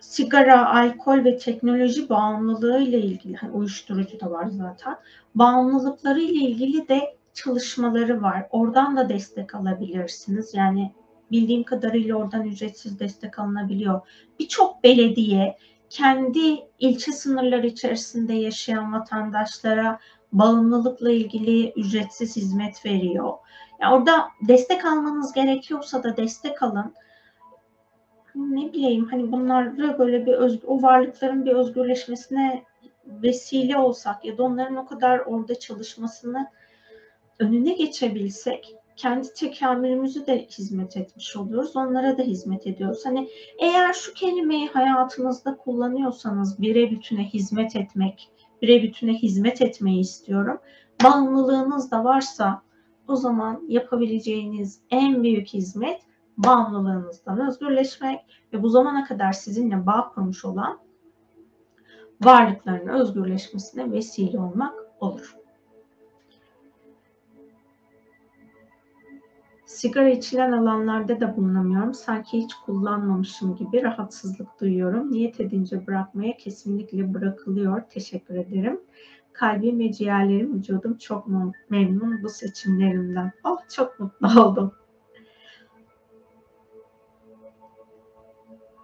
sigara, 0.00 0.74
alkol 0.74 1.24
ve 1.24 1.38
teknoloji 1.38 2.08
bağımlılığı 2.08 2.82
ile 2.82 3.00
ilgili, 3.00 3.36
hani 3.36 3.52
uyuşturucu 3.52 4.20
da 4.20 4.30
var 4.30 4.46
zaten, 4.46 4.96
bağımlılıkları 5.34 6.20
ile 6.20 6.48
ilgili 6.48 6.88
de 6.88 7.16
çalışmaları 7.34 8.22
var. 8.22 8.46
Oradan 8.50 8.96
da 8.96 9.08
destek 9.08 9.54
alabilirsiniz. 9.54 10.54
Yani 10.54 10.92
bildiğim 11.30 11.62
kadarıyla 11.62 12.16
oradan 12.16 12.46
ücretsiz 12.46 13.00
destek 13.00 13.38
alınabiliyor. 13.38 14.00
Birçok 14.38 14.84
belediye 14.84 15.56
kendi 15.96 16.66
ilçe 16.78 17.12
sınırları 17.12 17.66
içerisinde 17.66 18.32
yaşayan 18.32 18.92
vatandaşlara 18.92 19.98
bağımlılıkla 20.32 21.10
ilgili 21.10 21.72
ücretsiz 21.72 22.36
hizmet 22.36 22.86
veriyor. 22.86 23.32
Yani 23.80 23.94
orada 23.94 24.28
destek 24.48 24.84
almanız 24.84 25.32
gerekiyorsa 25.32 26.02
da 26.02 26.16
destek 26.16 26.62
alın. 26.62 26.94
Ne 28.34 28.72
bileyim 28.72 29.08
hani 29.10 29.32
bunları 29.32 29.98
böyle 29.98 30.26
bir 30.26 30.32
özgür, 30.32 30.68
o 30.68 30.82
varlıkların 30.82 31.44
bir 31.44 31.52
özgürleşmesine 31.52 32.64
vesile 33.06 33.78
olsak 33.78 34.24
ya 34.24 34.38
da 34.38 34.42
onların 34.42 34.76
o 34.76 34.86
kadar 34.86 35.18
orada 35.18 35.58
çalışmasını 35.58 36.50
önüne 37.38 37.72
geçebilsek 37.72 38.74
kendi 38.96 39.34
tekamülümüzü 39.34 40.26
de 40.26 40.46
hizmet 40.46 40.96
etmiş 40.96 41.36
oluyoruz. 41.36 41.76
Onlara 41.76 42.18
da 42.18 42.22
hizmet 42.22 42.66
ediyoruz. 42.66 43.00
Hani 43.04 43.28
eğer 43.58 43.92
şu 43.92 44.14
kelimeyi 44.14 44.68
hayatınızda 44.68 45.56
kullanıyorsanız 45.56 46.62
bire 46.62 46.90
bütüne 46.90 47.24
hizmet 47.24 47.76
etmek, 47.76 48.30
bire 48.62 48.82
bütüne 48.82 49.14
hizmet 49.14 49.62
etmeyi 49.62 50.00
istiyorum. 50.00 50.58
Bağımlılığınız 51.04 51.90
da 51.90 52.04
varsa 52.04 52.62
o 53.08 53.16
zaman 53.16 53.62
yapabileceğiniz 53.68 54.80
en 54.90 55.22
büyük 55.22 55.48
hizmet 55.48 56.00
bağımlılığınızdan 56.36 57.48
özgürleşmek 57.48 58.20
ve 58.52 58.62
bu 58.62 58.68
zamana 58.68 59.04
kadar 59.04 59.32
sizinle 59.32 59.86
bağ 59.86 60.08
kurmuş 60.14 60.44
olan 60.44 60.78
varlıkların 62.22 62.88
özgürleşmesine 62.88 63.92
vesile 63.92 64.38
olmak 64.38 64.74
olur. 65.00 65.45
Sigara 69.66 70.08
içilen 70.08 70.52
alanlarda 70.52 71.20
da 71.20 71.36
bulunamıyorum. 71.36 71.94
Sanki 71.94 72.38
hiç 72.38 72.54
kullanmamışım 72.54 73.56
gibi 73.56 73.82
rahatsızlık 73.82 74.60
duyuyorum. 74.60 75.12
Niyet 75.12 75.40
edince 75.40 75.86
bırakmaya 75.86 76.36
kesinlikle 76.36 77.14
bırakılıyor. 77.14 77.82
Teşekkür 77.90 78.34
ederim. 78.34 78.80
Kalbim 79.32 79.78
ve 79.78 79.92
ciğerlerim, 79.92 80.54
vücudum 80.54 80.98
çok 80.98 81.26
memnun 81.70 82.22
bu 82.22 82.28
seçimlerimden. 82.28 83.32
Oh 83.44 83.58
çok 83.68 84.00
mutlu 84.00 84.42
oldum. 84.42 84.72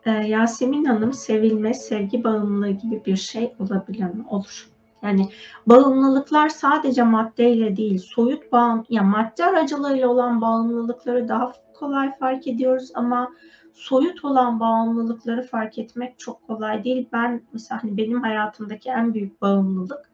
Ee, 0.07 0.11
Yasemin 0.11 0.85
Hanım 0.85 1.13
sevilme, 1.13 1.75
sevgi 1.75 2.25
bağımlılığı 2.25 2.71
gibi 2.71 3.03
bir 3.07 3.17
şey 3.17 3.55
olabilir 3.59 4.05
mi? 4.05 4.25
Olur. 4.29 4.72
Yani 5.03 5.29
bağımlılıklar 5.67 6.49
sadece 6.49 7.03
maddeyle 7.03 7.77
değil, 7.77 7.99
soyut 7.99 8.53
bağım, 8.53 8.85
ya 8.89 9.03
madde 9.03 9.45
aracılığıyla 9.45 10.09
olan 10.09 10.41
bağımlılıkları 10.41 11.29
daha 11.29 11.53
kolay 11.75 12.19
fark 12.19 12.47
ediyoruz 12.47 12.91
ama 12.95 13.31
soyut 13.73 14.25
olan 14.25 14.61
bağımlılıkları 14.61 15.43
fark 15.43 15.79
etmek 15.79 16.19
çok 16.19 16.47
kolay 16.47 16.85
değil. 16.85 17.09
Ben 17.13 17.43
mesela 17.53 17.83
hani 17.83 17.97
benim 17.97 18.23
hayatımdaki 18.23 18.91
en 18.91 19.15
büyük 19.15 19.43
bağımlılık 19.43 20.11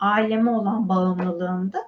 aileme 0.00 0.50
olan 0.50 0.88
bağımlılığımdı. 0.88 1.78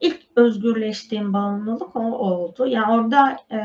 İlk 0.00 0.20
özgürleştiğim 0.36 1.32
bağımlılık 1.32 1.96
o 1.96 2.00
oldu. 2.00 2.66
Yani 2.66 2.92
orada 2.92 3.36
e, 3.50 3.58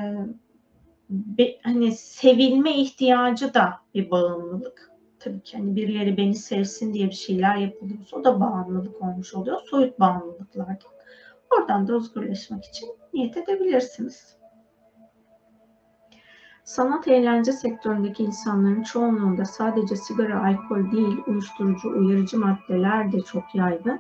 be, 1.10 1.60
hani 1.64 1.92
sevilme 1.92 2.78
ihtiyacı 2.78 3.54
da 3.54 3.74
bir 3.94 4.12
bağımlılık 4.12 4.92
tabii 5.28 5.42
ki 5.44 5.58
hani 5.58 5.76
birileri 5.76 6.18
beni 6.18 6.36
sevsin 6.36 6.94
diye 6.94 7.08
bir 7.08 7.16
şeyler 7.16 7.56
yapılıyorsa 7.56 8.18
o 8.18 8.24
da 8.24 8.40
bağımlılık 8.40 9.02
olmuş 9.02 9.34
oluyor. 9.34 9.62
Soyut 9.70 10.00
bağımlılıklardan. 10.00 10.78
Oradan 11.52 11.88
da 11.88 11.94
özgürleşmek 11.94 12.66
için 12.66 12.90
niyet 13.14 13.38
edebilirsiniz. 13.38 14.38
Sanat 16.64 17.08
eğlence 17.08 17.52
sektöründeki 17.52 18.24
insanların 18.24 18.84
çoğunluğunda 18.84 19.46
sadece 19.46 19.96
sigara, 19.96 20.46
alkol 20.48 20.92
değil, 20.92 21.18
uyuşturucu, 21.28 21.90
uyarıcı 21.90 22.40
maddeler 22.40 23.12
de 23.12 23.22
çok 23.22 23.56
yaygın. 23.56 24.00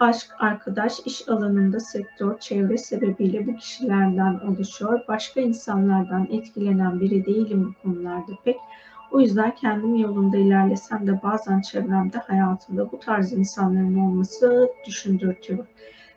Aşk, 0.00 0.30
arkadaş, 0.38 1.00
iş 1.04 1.28
alanında 1.28 1.80
sektör, 1.80 2.38
çevre 2.38 2.78
sebebiyle 2.78 3.46
bu 3.46 3.56
kişilerden 3.56 4.40
oluşuyor. 4.48 5.00
Başka 5.08 5.40
insanlardan 5.40 6.28
etkilenen 6.30 7.00
biri 7.00 7.26
değilim 7.26 7.64
bu 7.64 7.82
konularda 7.82 8.32
pek. 8.44 8.56
O 9.14 9.20
yüzden 9.20 9.54
kendim 9.54 9.94
yolunda 9.94 10.36
ilerlesem 10.36 11.06
de 11.06 11.22
bazen 11.22 11.60
çevremde 11.60 12.18
hayatımda 12.18 12.92
bu 12.92 13.00
tarz 13.00 13.32
insanların 13.32 13.98
olması 13.98 14.68
düşündürtüyor. 14.86 15.66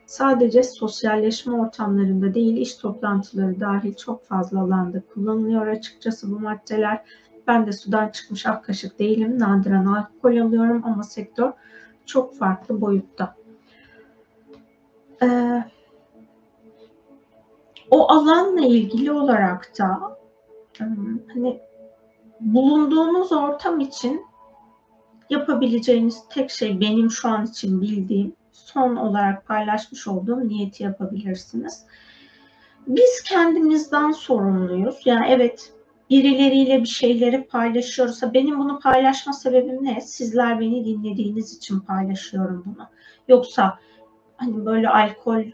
Sadece 0.06 0.62
sosyalleşme 0.62 1.52
ortamlarında 1.54 2.34
değil, 2.34 2.56
iş 2.56 2.74
toplantıları 2.74 3.60
dahil 3.60 3.94
çok 3.94 4.24
fazla 4.24 4.60
alanda 4.60 5.02
kullanılıyor 5.14 5.66
açıkçası 5.66 6.30
bu 6.30 6.40
maddeler. 6.40 7.04
Ben 7.46 7.66
de 7.66 7.72
sudan 7.72 8.08
çıkmış 8.08 8.46
ak 8.46 8.64
kaşık 8.64 8.98
değilim. 8.98 9.38
Nadiren 9.38 9.84
alkol 9.84 10.36
alıyorum 10.36 10.82
ama 10.84 11.02
sektör 11.02 11.52
çok 12.06 12.36
farklı 12.36 12.80
boyutta. 12.80 13.36
Ee, 15.22 15.64
o 17.90 18.12
alanla 18.12 18.60
ilgili 18.60 19.12
olarak 19.12 19.72
da 19.78 20.18
hani 21.28 21.67
bulunduğunuz 22.40 23.32
ortam 23.32 23.80
için 23.80 24.26
yapabileceğiniz 25.30 26.22
tek 26.30 26.50
şey 26.50 26.80
benim 26.80 27.10
şu 27.10 27.28
an 27.28 27.46
için 27.46 27.80
bildiğim, 27.80 28.32
son 28.52 28.96
olarak 28.96 29.46
paylaşmış 29.46 30.08
olduğum 30.08 30.48
niyeti 30.48 30.82
yapabilirsiniz. 30.82 31.84
Biz 32.86 33.22
kendimizden 33.22 34.10
sorumluyuz. 34.10 34.96
Yani 35.04 35.26
evet 35.28 35.72
birileriyle 36.10 36.80
bir 36.80 36.88
şeyleri 36.88 37.44
paylaşıyorsa 37.44 38.34
benim 38.34 38.58
bunu 38.58 38.78
paylaşma 38.80 39.32
sebebim 39.32 39.84
ne? 39.84 40.00
Sizler 40.00 40.60
beni 40.60 40.84
dinlediğiniz 40.84 41.56
için 41.56 41.80
paylaşıyorum 41.80 42.62
bunu. 42.66 42.88
Yoksa 43.28 43.78
hani 44.36 44.66
böyle 44.66 44.88
alkol, 44.88 45.44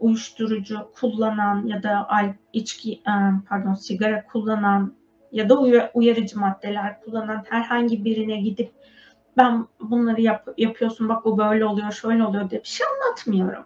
uyuşturucu 0.00 0.90
kullanan 1.00 1.66
ya 1.66 1.82
da 1.82 2.08
içki 2.52 3.02
pardon 3.48 3.74
sigara 3.74 4.26
kullanan 4.26 4.94
ya 5.32 5.48
da 5.48 5.58
uyarıcı 5.94 6.38
maddeler 6.38 7.00
kullanan 7.00 7.44
herhangi 7.48 8.04
birine 8.04 8.36
gidip 8.36 8.72
ben 9.36 9.66
bunları 9.80 10.20
yap, 10.20 10.48
yapıyorsun 10.58 11.08
bak 11.08 11.24
bu 11.24 11.38
böyle 11.38 11.64
oluyor 11.64 11.92
şöyle 11.92 12.24
oluyor 12.24 12.50
diye 12.50 12.60
bir 12.60 12.68
şey 12.68 12.86
anlatmıyorum. 12.86 13.64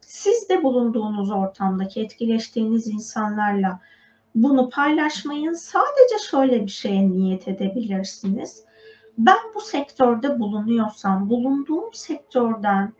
Siz 0.00 0.48
de 0.48 0.62
bulunduğunuz 0.62 1.30
ortamdaki 1.30 2.00
etkileştiğiniz 2.00 2.86
insanlarla 2.86 3.80
bunu 4.34 4.70
paylaşmayın. 4.70 5.52
Sadece 5.52 6.18
şöyle 6.30 6.62
bir 6.62 6.70
şeye 6.70 7.10
niyet 7.10 7.48
edebilirsiniz. 7.48 8.64
Ben 9.18 9.38
bu 9.54 9.60
sektörde 9.60 10.40
bulunuyorsam, 10.40 11.30
bulunduğum 11.30 11.94
sektörden 11.94 12.92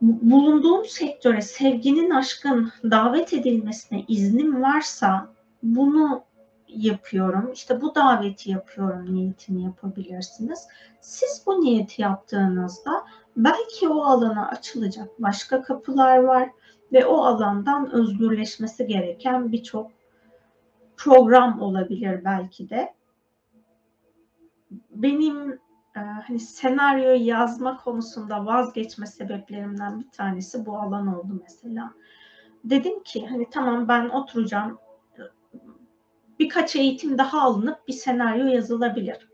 bulunduğum 0.00 0.84
sektöre 0.84 1.42
sevginin, 1.42 2.10
aşkın 2.10 2.72
davet 2.90 3.32
edilmesine 3.32 4.04
iznim 4.08 4.62
varsa 4.62 5.35
bunu 5.74 6.24
yapıyorum. 6.68 7.52
İşte 7.52 7.80
bu 7.80 7.94
daveti 7.94 8.50
yapıyorum 8.50 9.14
niyetini 9.14 9.64
yapabilirsiniz. 9.64 10.68
Siz 11.00 11.42
bu 11.46 11.60
niyeti 11.60 12.02
yaptığınızda 12.02 13.04
belki 13.36 13.88
o 13.88 14.02
alana 14.02 14.48
açılacak 14.48 15.08
başka 15.18 15.62
kapılar 15.62 16.18
var 16.18 16.50
ve 16.92 17.06
o 17.06 17.24
alandan 17.24 17.92
özgürleşmesi 17.92 18.86
gereken 18.86 19.52
birçok 19.52 19.90
program 20.96 21.62
olabilir 21.62 22.24
belki 22.24 22.70
de. 22.70 22.94
Benim 24.90 25.52
e, 25.96 26.00
hani 26.26 26.40
senaryo 26.40 27.14
yazma 27.18 27.76
konusunda 27.76 28.46
vazgeçme 28.46 29.06
sebeplerimden 29.06 30.00
bir 30.00 30.10
tanesi 30.10 30.66
bu 30.66 30.78
alan 30.78 31.18
oldu 31.18 31.40
mesela. 31.42 31.92
Dedim 32.64 33.02
ki 33.02 33.26
hani 33.26 33.50
tamam 33.50 33.88
ben 33.88 34.08
oturacağım 34.08 34.78
birkaç 36.38 36.76
eğitim 36.76 37.18
daha 37.18 37.42
alınıp 37.42 37.88
bir 37.88 37.92
senaryo 37.92 38.46
yazılabilir. 38.46 39.28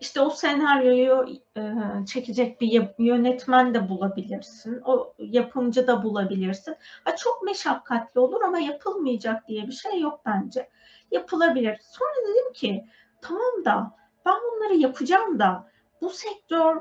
İşte 0.00 0.20
o 0.20 0.30
senaryoyu 0.30 1.26
e, 1.56 1.62
çekecek 2.06 2.60
bir 2.60 2.88
yönetmen 2.98 3.74
de 3.74 3.88
bulabilirsin. 3.88 4.80
O 4.84 5.14
yapımcı 5.18 5.86
da 5.86 6.02
bulabilirsin. 6.02 6.76
Ha, 7.04 7.16
çok 7.16 7.42
meşakkatli 7.42 8.20
olur 8.20 8.42
ama 8.42 8.58
yapılmayacak 8.58 9.48
diye 9.48 9.66
bir 9.66 9.72
şey 9.72 10.00
yok 10.00 10.20
bence. 10.26 10.68
Yapılabilir. 11.10 11.78
Sonra 11.80 12.28
dedim 12.28 12.52
ki 12.52 12.84
tamam 13.20 13.64
da 13.64 13.96
ben 14.26 14.34
bunları 14.34 14.74
yapacağım 14.74 15.38
da 15.38 15.70
bu 16.00 16.10
sektör 16.10 16.76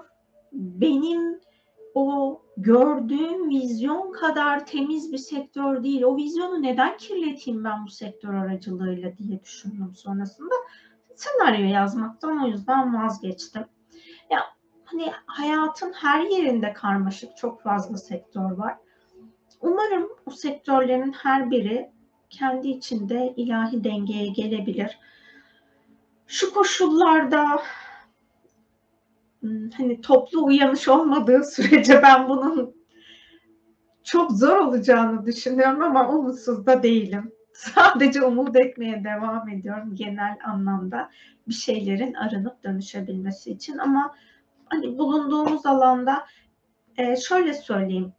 benim 0.52 1.42
o 1.94 2.42
gördüğüm 2.58 3.50
vizyon 3.50 4.12
kadar 4.12 4.66
temiz 4.66 5.12
bir 5.12 5.18
sektör 5.18 5.84
değil. 5.84 6.04
O 6.04 6.18
vizyonu 6.18 6.62
neden 6.62 6.98
kirleteyim 6.98 7.64
ben 7.64 7.86
bu 7.86 7.90
sektör 7.90 8.34
aracılığıyla 8.34 9.18
diye 9.18 9.44
düşündüm 9.44 9.94
sonrasında. 9.96 10.56
Senaryo 11.16 11.66
yazmaktan 11.66 12.44
o 12.44 12.48
yüzden 12.48 13.04
vazgeçtim. 13.04 13.66
Ya 14.30 14.40
hani 14.84 15.12
hayatın 15.26 15.94
her 15.94 16.22
yerinde 16.22 16.74
karmaşık 16.74 17.38
çok 17.38 17.62
fazla 17.62 17.98
sektör 17.98 18.52
var. 18.52 18.78
Umarım 19.62 20.10
o 20.26 20.32
sektörlerin 20.32 21.12
her 21.12 21.52
biri 21.52 21.92
kendi 22.30 22.68
içinde 22.68 23.34
ilahi 23.38 23.84
dengeye 23.84 24.28
gelebilir. 24.28 25.00
Şu 26.28 26.54
koşullarda 26.54 27.62
hani 29.78 30.02
toplu 30.02 30.46
uyanış 30.46 30.88
olmadığı 30.88 31.44
sürece 31.44 32.02
ben 32.02 32.30
bunun 32.30 32.76
çok 34.04 34.32
zor 34.32 34.58
olacağını 34.58 35.26
düşünüyorum 35.26 35.82
ama 35.82 36.10
umutsuz 36.10 36.66
da 36.66 36.84
değilim. 36.84 37.32
Sadece 37.54 38.22
umut 38.22 38.56
etmeye 38.56 39.04
devam 39.04 39.50
ediyorum 39.50 39.96
genel 39.96 40.38
anlamda 40.44 41.10
bir 41.48 41.54
şeylerin 41.54 42.14
aranıp 42.14 42.64
dönüşebilmesi 42.64 43.52
için 43.52 43.78
ama 43.78 44.16
hani 44.66 44.98
bulunduğumuz 44.98 45.66
alanda 45.66 46.26
e, 46.98 47.16
şöyle 47.16 47.54
söyleyeyim. 47.54 48.14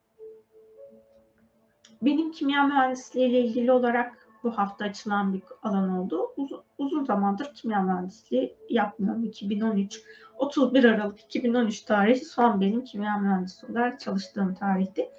Benim 2.02 2.32
kimya 2.32 2.62
mühendisliği 2.62 3.28
ile 3.28 3.40
ilgili 3.40 3.72
olarak 3.72 4.28
bu 4.44 4.58
hafta 4.58 4.84
açılan 4.84 5.34
bir 5.34 5.42
alan 5.62 5.98
oldu. 5.98 6.32
Uzun, 6.36 6.62
uzun 6.78 7.04
zamandır 7.04 7.54
kimya 7.54 7.82
mühendisliği 7.82 8.56
yapmıyorum. 8.68 9.24
2013 9.24 10.02
31 10.38 10.84
Aralık 10.84 11.20
2013 11.20 11.82
tarihi 11.82 12.24
son 12.24 12.60
benim 12.60 12.84
kimya 12.84 13.18
mühendisi 13.18 13.66
olarak 13.66 14.00
çalıştığım 14.00 14.54
tarihti. 14.54 15.10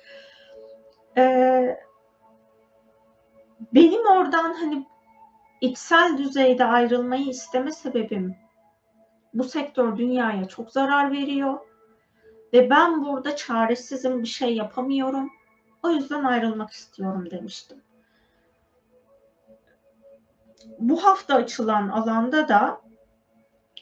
Ee, 1.18 1.78
benim 3.74 4.08
oradan 4.08 4.54
hani 4.54 4.86
içsel 5.62 6.18
düzeyde 6.18 6.66
ayrılmayı 6.66 7.28
isteme 7.28 7.72
sebebim 7.72 8.36
bu 9.34 9.44
sektör 9.44 9.98
dünyaya 9.98 10.46
çok 10.46 10.72
zarar 10.72 11.12
veriyor 11.12 11.60
ve 12.54 12.70
ben 12.70 13.06
burada 13.06 13.36
çaresizim 13.36 14.24
bir 14.24 14.28
şey 14.28 14.56
yapamıyorum. 14.56 15.30
O 15.84 15.90
yüzden 15.90 16.24
ayrılmak 16.24 16.72
istiyorum 16.72 17.32
demiştim. 17.32 17.82
Bu 20.80 21.04
hafta 21.04 21.36
açılan 21.36 21.90
alanda 21.90 22.48
da 22.48 22.82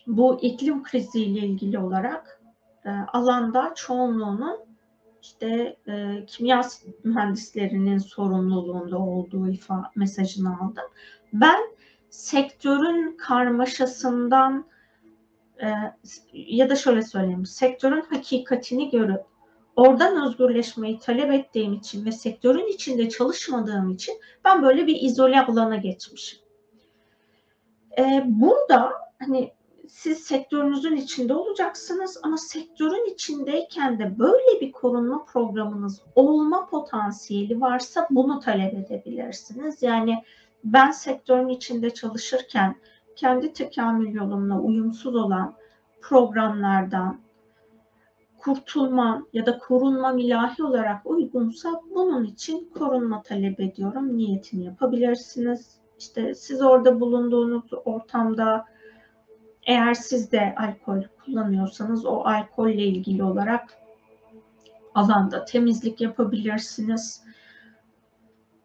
bu 0.07 0.39
iklim 0.41 0.83
kriziyle 0.83 1.39
ilgili 1.39 1.79
olarak 1.79 2.41
e, 2.85 2.89
alanda 2.89 3.73
çoğunluğunun 3.75 4.57
işte 5.21 5.77
e, 5.87 6.25
kimya 6.27 6.61
mühendislerinin 7.03 7.97
sorumluluğunda 7.97 8.97
olduğu 8.97 9.49
ifa 9.49 9.91
mesajını 9.95 10.57
aldım. 10.59 10.85
Ben 11.33 11.59
sektörün 12.09 13.17
karmaşasından 13.17 14.65
e, 15.61 15.73
ya 16.33 16.69
da 16.69 16.75
şöyle 16.75 17.01
söyleyeyim, 17.01 17.45
sektörün 17.45 18.01
hakikatini 18.09 18.89
görüp 18.89 19.21
oradan 19.75 20.27
özgürleşmeyi 20.27 20.99
talep 20.99 21.31
ettiğim 21.31 21.73
için 21.73 22.05
ve 22.05 22.11
sektörün 22.11 22.67
içinde 22.67 23.09
çalışmadığım 23.09 23.89
için 23.89 24.15
ben 24.45 24.63
böyle 24.63 24.87
bir 24.87 25.01
izole 25.01 25.41
alana 25.41 25.75
geçmişim. 25.75 26.39
E, 27.97 28.23
burada 28.25 28.91
hani 29.19 29.53
siz 29.87 30.17
sektörünüzün 30.17 30.95
içinde 30.95 31.33
olacaksınız 31.33 32.19
ama 32.23 32.37
sektörün 32.37 33.13
içindeyken 33.13 33.99
de 33.99 34.19
böyle 34.19 34.61
bir 34.61 34.71
korunma 34.71 35.25
programınız 35.25 36.01
olma 36.15 36.65
potansiyeli 36.65 37.61
varsa 37.61 38.07
bunu 38.09 38.39
talep 38.39 38.73
edebilirsiniz. 38.73 39.83
Yani 39.83 40.23
ben 40.63 40.91
sektörün 40.91 41.49
içinde 41.49 41.93
çalışırken 41.93 42.75
kendi 43.15 43.53
tekamül 43.53 44.13
yolumla 44.13 44.59
uyumsuz 44.59 45.15
olan 45.15 45.55
programlardan 46.01 47.19
kurtulmam 48.37 49.27
ya 49.33 49.45
da 49.45 49.57
korunmam 49.57 50.17
ilahi 50.17 50.63
olarak 50.63 51.05
uygunsa 51.05 51.81
bunun 51.95 52.23
için 52.23 52.69
korunma 52.69 53.21
talep 53.21 53.59
ediyorum. 53.59 54.17
Niyetini 54.17 54.65
yapabilirsiniz. 54.65 55.79
İşte 55.99 56.35
siz 56.35 56.61
orada 56.61 56.99
bulunduğunuz 56.99 57.63
ortamda 57.85 58.65
eğer 59.63 59.93
siz 59.93 60.31
de 60.31 60.55
alkol 60.57 61.03
kullanıyorsanız 61.25 62.05
o 62.05 62.21
alkolle 62.23 62.83
ilgili 62.83 63.23
olarak 63.23 63.77
alanda 64.95 65.45
temizlik 65.45 66.01
yapabilirsiniz. 66.01 67.23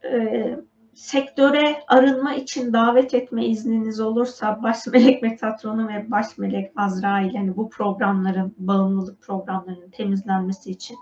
Ee, 0.04 0.58
sektöre 0.94 1.76
arınma 1.88 2.34
için 2.34 2.72
davet 2.72 3.14
etme 3.14 3.46
izniniz 3.46 4.00
olursa 4.00 4.62
baş 4.62 4.86
melek 4.86 5.22
Metatronu 5.22 5.88
ve 5.88 6.10
baş 6.10 6.38
melek 6.38 6.72
Azrail 6.76 7.34
yani 7.34 7.56
bu 7.56 7.70
programların 7.70 8.54
bağımlılık 8.58 9.22
programlarının 9.22 9.90
temizlenmesi 9.90 10.70
için 10.70 10.96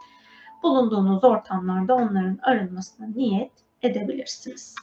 bulunduğunuz 0.62 1.25
ortamlarda 1.25 1.95
onların 1.95 2.38
arınmasına 2.42 3.07
niyet 3.07 3.53
edebilirsiniz. 3.83 4.75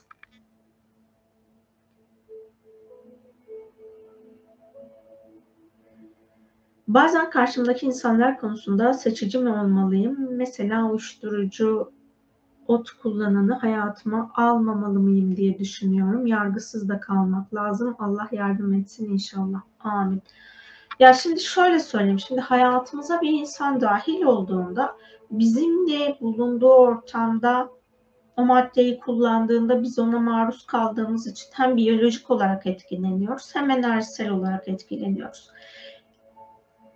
Bazen 6.94 7.30
karşımdaki 7.30 7.86
insanlar 7.86 8.38
konusunda 8.38 8.94
seçici 8.94 9.38
mi 9.38 9.50
olmalıyım? 9.50 10.28
Mesela 10.30 10.90
uyuşturucu 10.90 11.92
ot 12.66 12.90
kullananı 12.90 13.54
hayatıma 13.54 14.30
almamalı 14.34 15.00
mıyım 15.00 15.36
diye 15.36 15.58
düşünüyorum. 15.58 16.26
Yargısız 16.26 16.88
da 16.88 17.00
kalmak 17.00 17.54
lazım. 17.54 17.96
Allah 17.98 18.28
yardım 18.32 18.72
etsin 18.72 19.12
inşallah. 19.12 19.60
Amin. 19.80 20.22
Ya 20.98 21.14
şimdi 21.14 21.40
şöyle 21.40 21.80
söyleyeyim. 21.80 22.20
Şimdi 22.20 22.40
hayatımıza 22.40 23.20
bir 23.20 23.30
insan 23.30 23.80
dahil 23.80 24.22
olduğunda 24.22 24.96
bizim 25.30 25.88
de 25.88 26.18
bulunduğu 26.20 26.74
ortamda 26.74 27.70
o 28.36 28.44
maddeyi 28.44 29.00
kullandığında 29.00 29.82
biz 29.82 29.98
ona 29.98 30.18
maruz 30.18 30.66
kaldığımız 30.66 31.26
için 31.26 31.48
hem 31.52 31.76
biyolojik 31.76 32.30
olarak 32.30 32.66
etkileniyoruz 32.66 33.54
hem 33.54 33.70
enerjisel 33.70 34.30
olarak 34.30 34.68
etkileniyoruz 34.68 35.50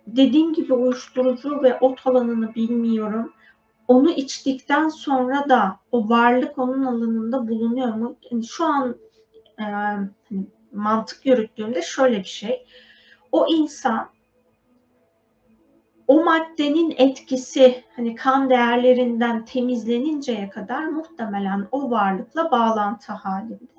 dediğim 0.07 0.53
gibi 0.53 0.73
uyuşturucu 0.73 1.63
ve 1.63 1.79
ot 1.79 2.07
alanını 2.07 2.55
bilmiyorum. 2.55 3.33
Onu 3.87 4.11
içtikten 4.11 4.89
sonra 4.89 5.49
da 5.49 5.79
o 5.91 6.09
varlık 6.09 6.57
onun 6.57 6.83
alanında 6.83 7.47
bulunuyor 7.47 7.93
mu? 7.93 8.17
Yani 8.31 8.47
şu 8.47 8.65
an 8.65 8.95
e, 9.59 9.63
hani 9.63 10.09
mantık 10.71 11.25
yürüttüğümde 11.25 11.81
şöyle 11.81 12.19
bir 12.19 12.23
şey. 12.23 12.65
O 13.31 13.47
insan 13.49 14.09
o 16.07 16.23
maddenin 16.23 16.93
etkisi 16.97 17.83
hani 17.95 18.15
kan 18.15 18.49
değerlerinden 18.49 19.45
temizleninceye 19.45 20.49
kadar 20.49 20.85
muhtemelen 20.85 21.67
o 21.71 21.91
varlıkla 21.91 22.51
bağlantı 22.51 23.13
halinde. 23.13 23.75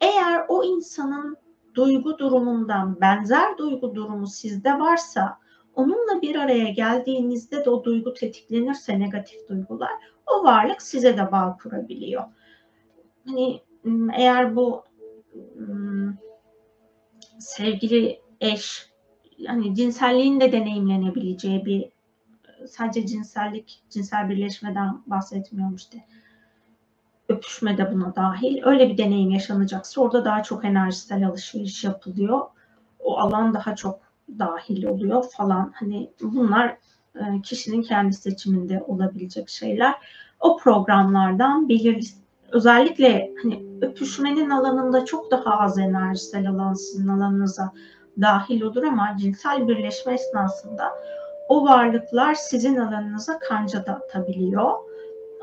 Eğer 0.00 0.44
o 0.48 0.64
insanın 0.64 1.36
duygu 1.74 2.18
durumundan 2.18 3.00
benzer 3.00 3.58
duygu 3.58 3.94
durumu 3.94 4.26
sizde 4.26 4.78
varsa 4.78 5.38
onunla 5.78 6.22
bir 6.22 6.36
araya 6.36 6.70
geldiğinizde 6.70 7.64
de 7.64 7.70
o 7.70 7.84
duygu 7.84 8.14
tetiklenirse 8.14 9.00
negatif 9.00 9.48
duygular 9.48 9.90
o 10.26 10.44
varlık 10.44 10.82
size 10.82 11.16
de 11.16 11.32
bağ 11.32 11.58
kurabiliyor. 11.62 12.24
Hani 13.26 13.62
eğer 14.16 14.56
bu 14.56 14.84
sevgili 17.38 18.20
eş 18.40 18.88
yani 19.38 19.74
cinselliğin 19.74 20.40
de 20.40 20.52
deneyimlenebileceği 20.52 21.64
bir 21.64 21.88
sadece 22.68 23.06
cinsellik, 23.06 23.82
cinsel 23.90 24.28
birleşmeden 24.28 25.02
bahsetmiyorum 25.06 25.74
işte. 25.74 26.04
Öpüşme 27.28 27.78
de 27.78 27.92
buna 27.92 28.16
dahil. 28.16 28.62
Öyle 28.64 28.88
bir 28.88 28.98
deneyim 28.98 29.30
yaşanacaksa 29.30 30.00
orada 30.00 30.24
daha 30.24 30.42
çok 30.42 30.64
enerjisel 30.64 31.26
alışveriş 31.26 31.84
yapılıyor. 31.84 32.40
O 32.98 33.18
alan 33.18 33.54
daha 33.54 33.76
çok 33.76 34.07
dahil 34.38 34.84
oluyor 34.84 35.24
falan. 35.36 35.72
Hani 35.74 36.10
bunlar 36.22 36.76
e, 37.14 37.42
kişinin 37.42 37.82
kendi 37.82 38.14
seçiminde 38.14 38.84
olabilecek 38.86 39.48
şeyler. 39.48 39.94
O 40.40 40.56
programlardan 40.56 41.68
belirli 41.68 42.06
özellikle 42.52 43.32
hani 43.42 43.64
öpüşmenin 43.80 44.50
alanında 44.50 45.04
çok 45.04 45.30
daha 45.30 45.58
az 45.60 45.78
enerjisel 45.78 46.50
alan 46.50 46.74
sizin 46.74 47.08
alanınıza 47.08 47.72
dahil 48.20 48.62
olur 48.62 48.82
ama 48.82 49.16
cinsel 49.20 49.68
birleşme 49.68 50.14
esnasında 50.14 50.92
o 51.48 51.64
varlıklar 51.64 52.34
sizin 52.34 52.76
alanınıza 52.76 53.38
kanca 53.38 53.86
da 53.86 53.92
atabiliyor. 53.92 54.72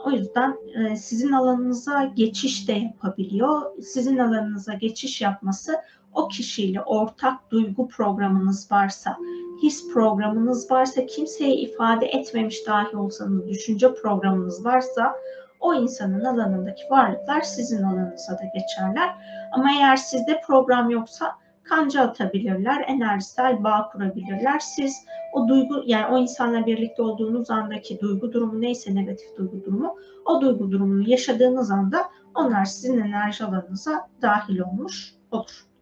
O 0.05 0.11
yüzden 0.11 0.57
e, 0.75 0.95
sizin 0.95 1.31
alanınıza 1.31 2.03
geçiş 2.03 2.67
de 2.67 2.73
yapabiliyor. 2.73 3.61
Sizin 3.81 4.17
alanınıza 4.17 4.73
geçiş 4.73 5.21
yapması 5.21 5.75
o 6.15 6.27
kişiyle 6.27 6.81
ortak 6.81 7.51
duygu 7.51 7.87
programınız 7.87 8.71
varsa, 8.71 9.17
his 9.63 9.93
programınız 9.93 10.71
varsa, 10.71 11.05
kimseye 11.05 11.55
ifade 11.55 12.05
etmemiş 12.05 12.67
dahi 12.67 12.97
olsanız 12.97 13.47
düşünce 13.49 13.93
programınız 13.93 14.65
varsa 14.65 15.15
o 15.59 15.73
insanın 15.73 16.25
alanındaki 16.25 16.83
varlıklar 16.89 17.41
sizin 17.41 17.83
alanınıza 17.83 18.33
da 18.33 18.43
geçerler. 18.53 19.15
Ama 19.51 19.71
eğer 19.71 19.95
sizde 19.95 20.41
program 20.47 20.89
yoksa 20.89 21.35
kanca 21.63 22.01
atabilirler, 22.01 22.85
enerjisel 22.87 23.63
bağ 23.63 23.89
kurabilirler. 23.91 24.59
Siz 24.59 25.05
o 25.33 25.47
duygu 25.47 25.83
yani 25.85 26.15
o 26.15 26.17
insanla 26.17 26.65
birlikte 26.65 27.01
olduğunuz 27.01 27.49
andaki 27.51 27.99
duygu 27.99 28.33
durumu 28.33 28.61
neyse 28.61 28.95
negatif 28.95 29.37
duygu 29.37 29.65
durumu 29.65 29.95
o 30.25 30.41
duygu 30.41 30.71
durumunu 30.71 31.09
yaşadığınız 31.09 31.71
anda 31.71 32.01
onlar 32.35 32.65
sizin 32.65 33.01
enerji 33.01 33.43
alanınıza 33.43 34.07
dahil 34.21 34.59
olmuş 34.59 35.15
olur. 35.31 35.74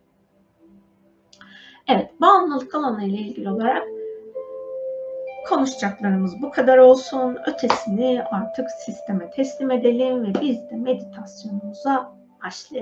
Evet, 1.87 2.21
bağımlılık 2.21 2.75
alanı 2.75 3.03
ile 3.05 3.17
ilgili 3.17 3.49
olarak 3.49 3.83
konuşacaklarımız 5.49 6.41
bu 6.41 6.51
kadar 6.51 6.77
olsun. 6.77 7.37
Ötesini 7.47 8.23
artık 8.31 8.71
sisteme 8.71 9.29
teslim 9.29 9.71
edelim 9.71 10.23
ve 10.23 10.41
biz 10.41 10.69
de 10.69 10.75
meditasyonumuza 10.75 12.13
başlayalım. 12.43 12.73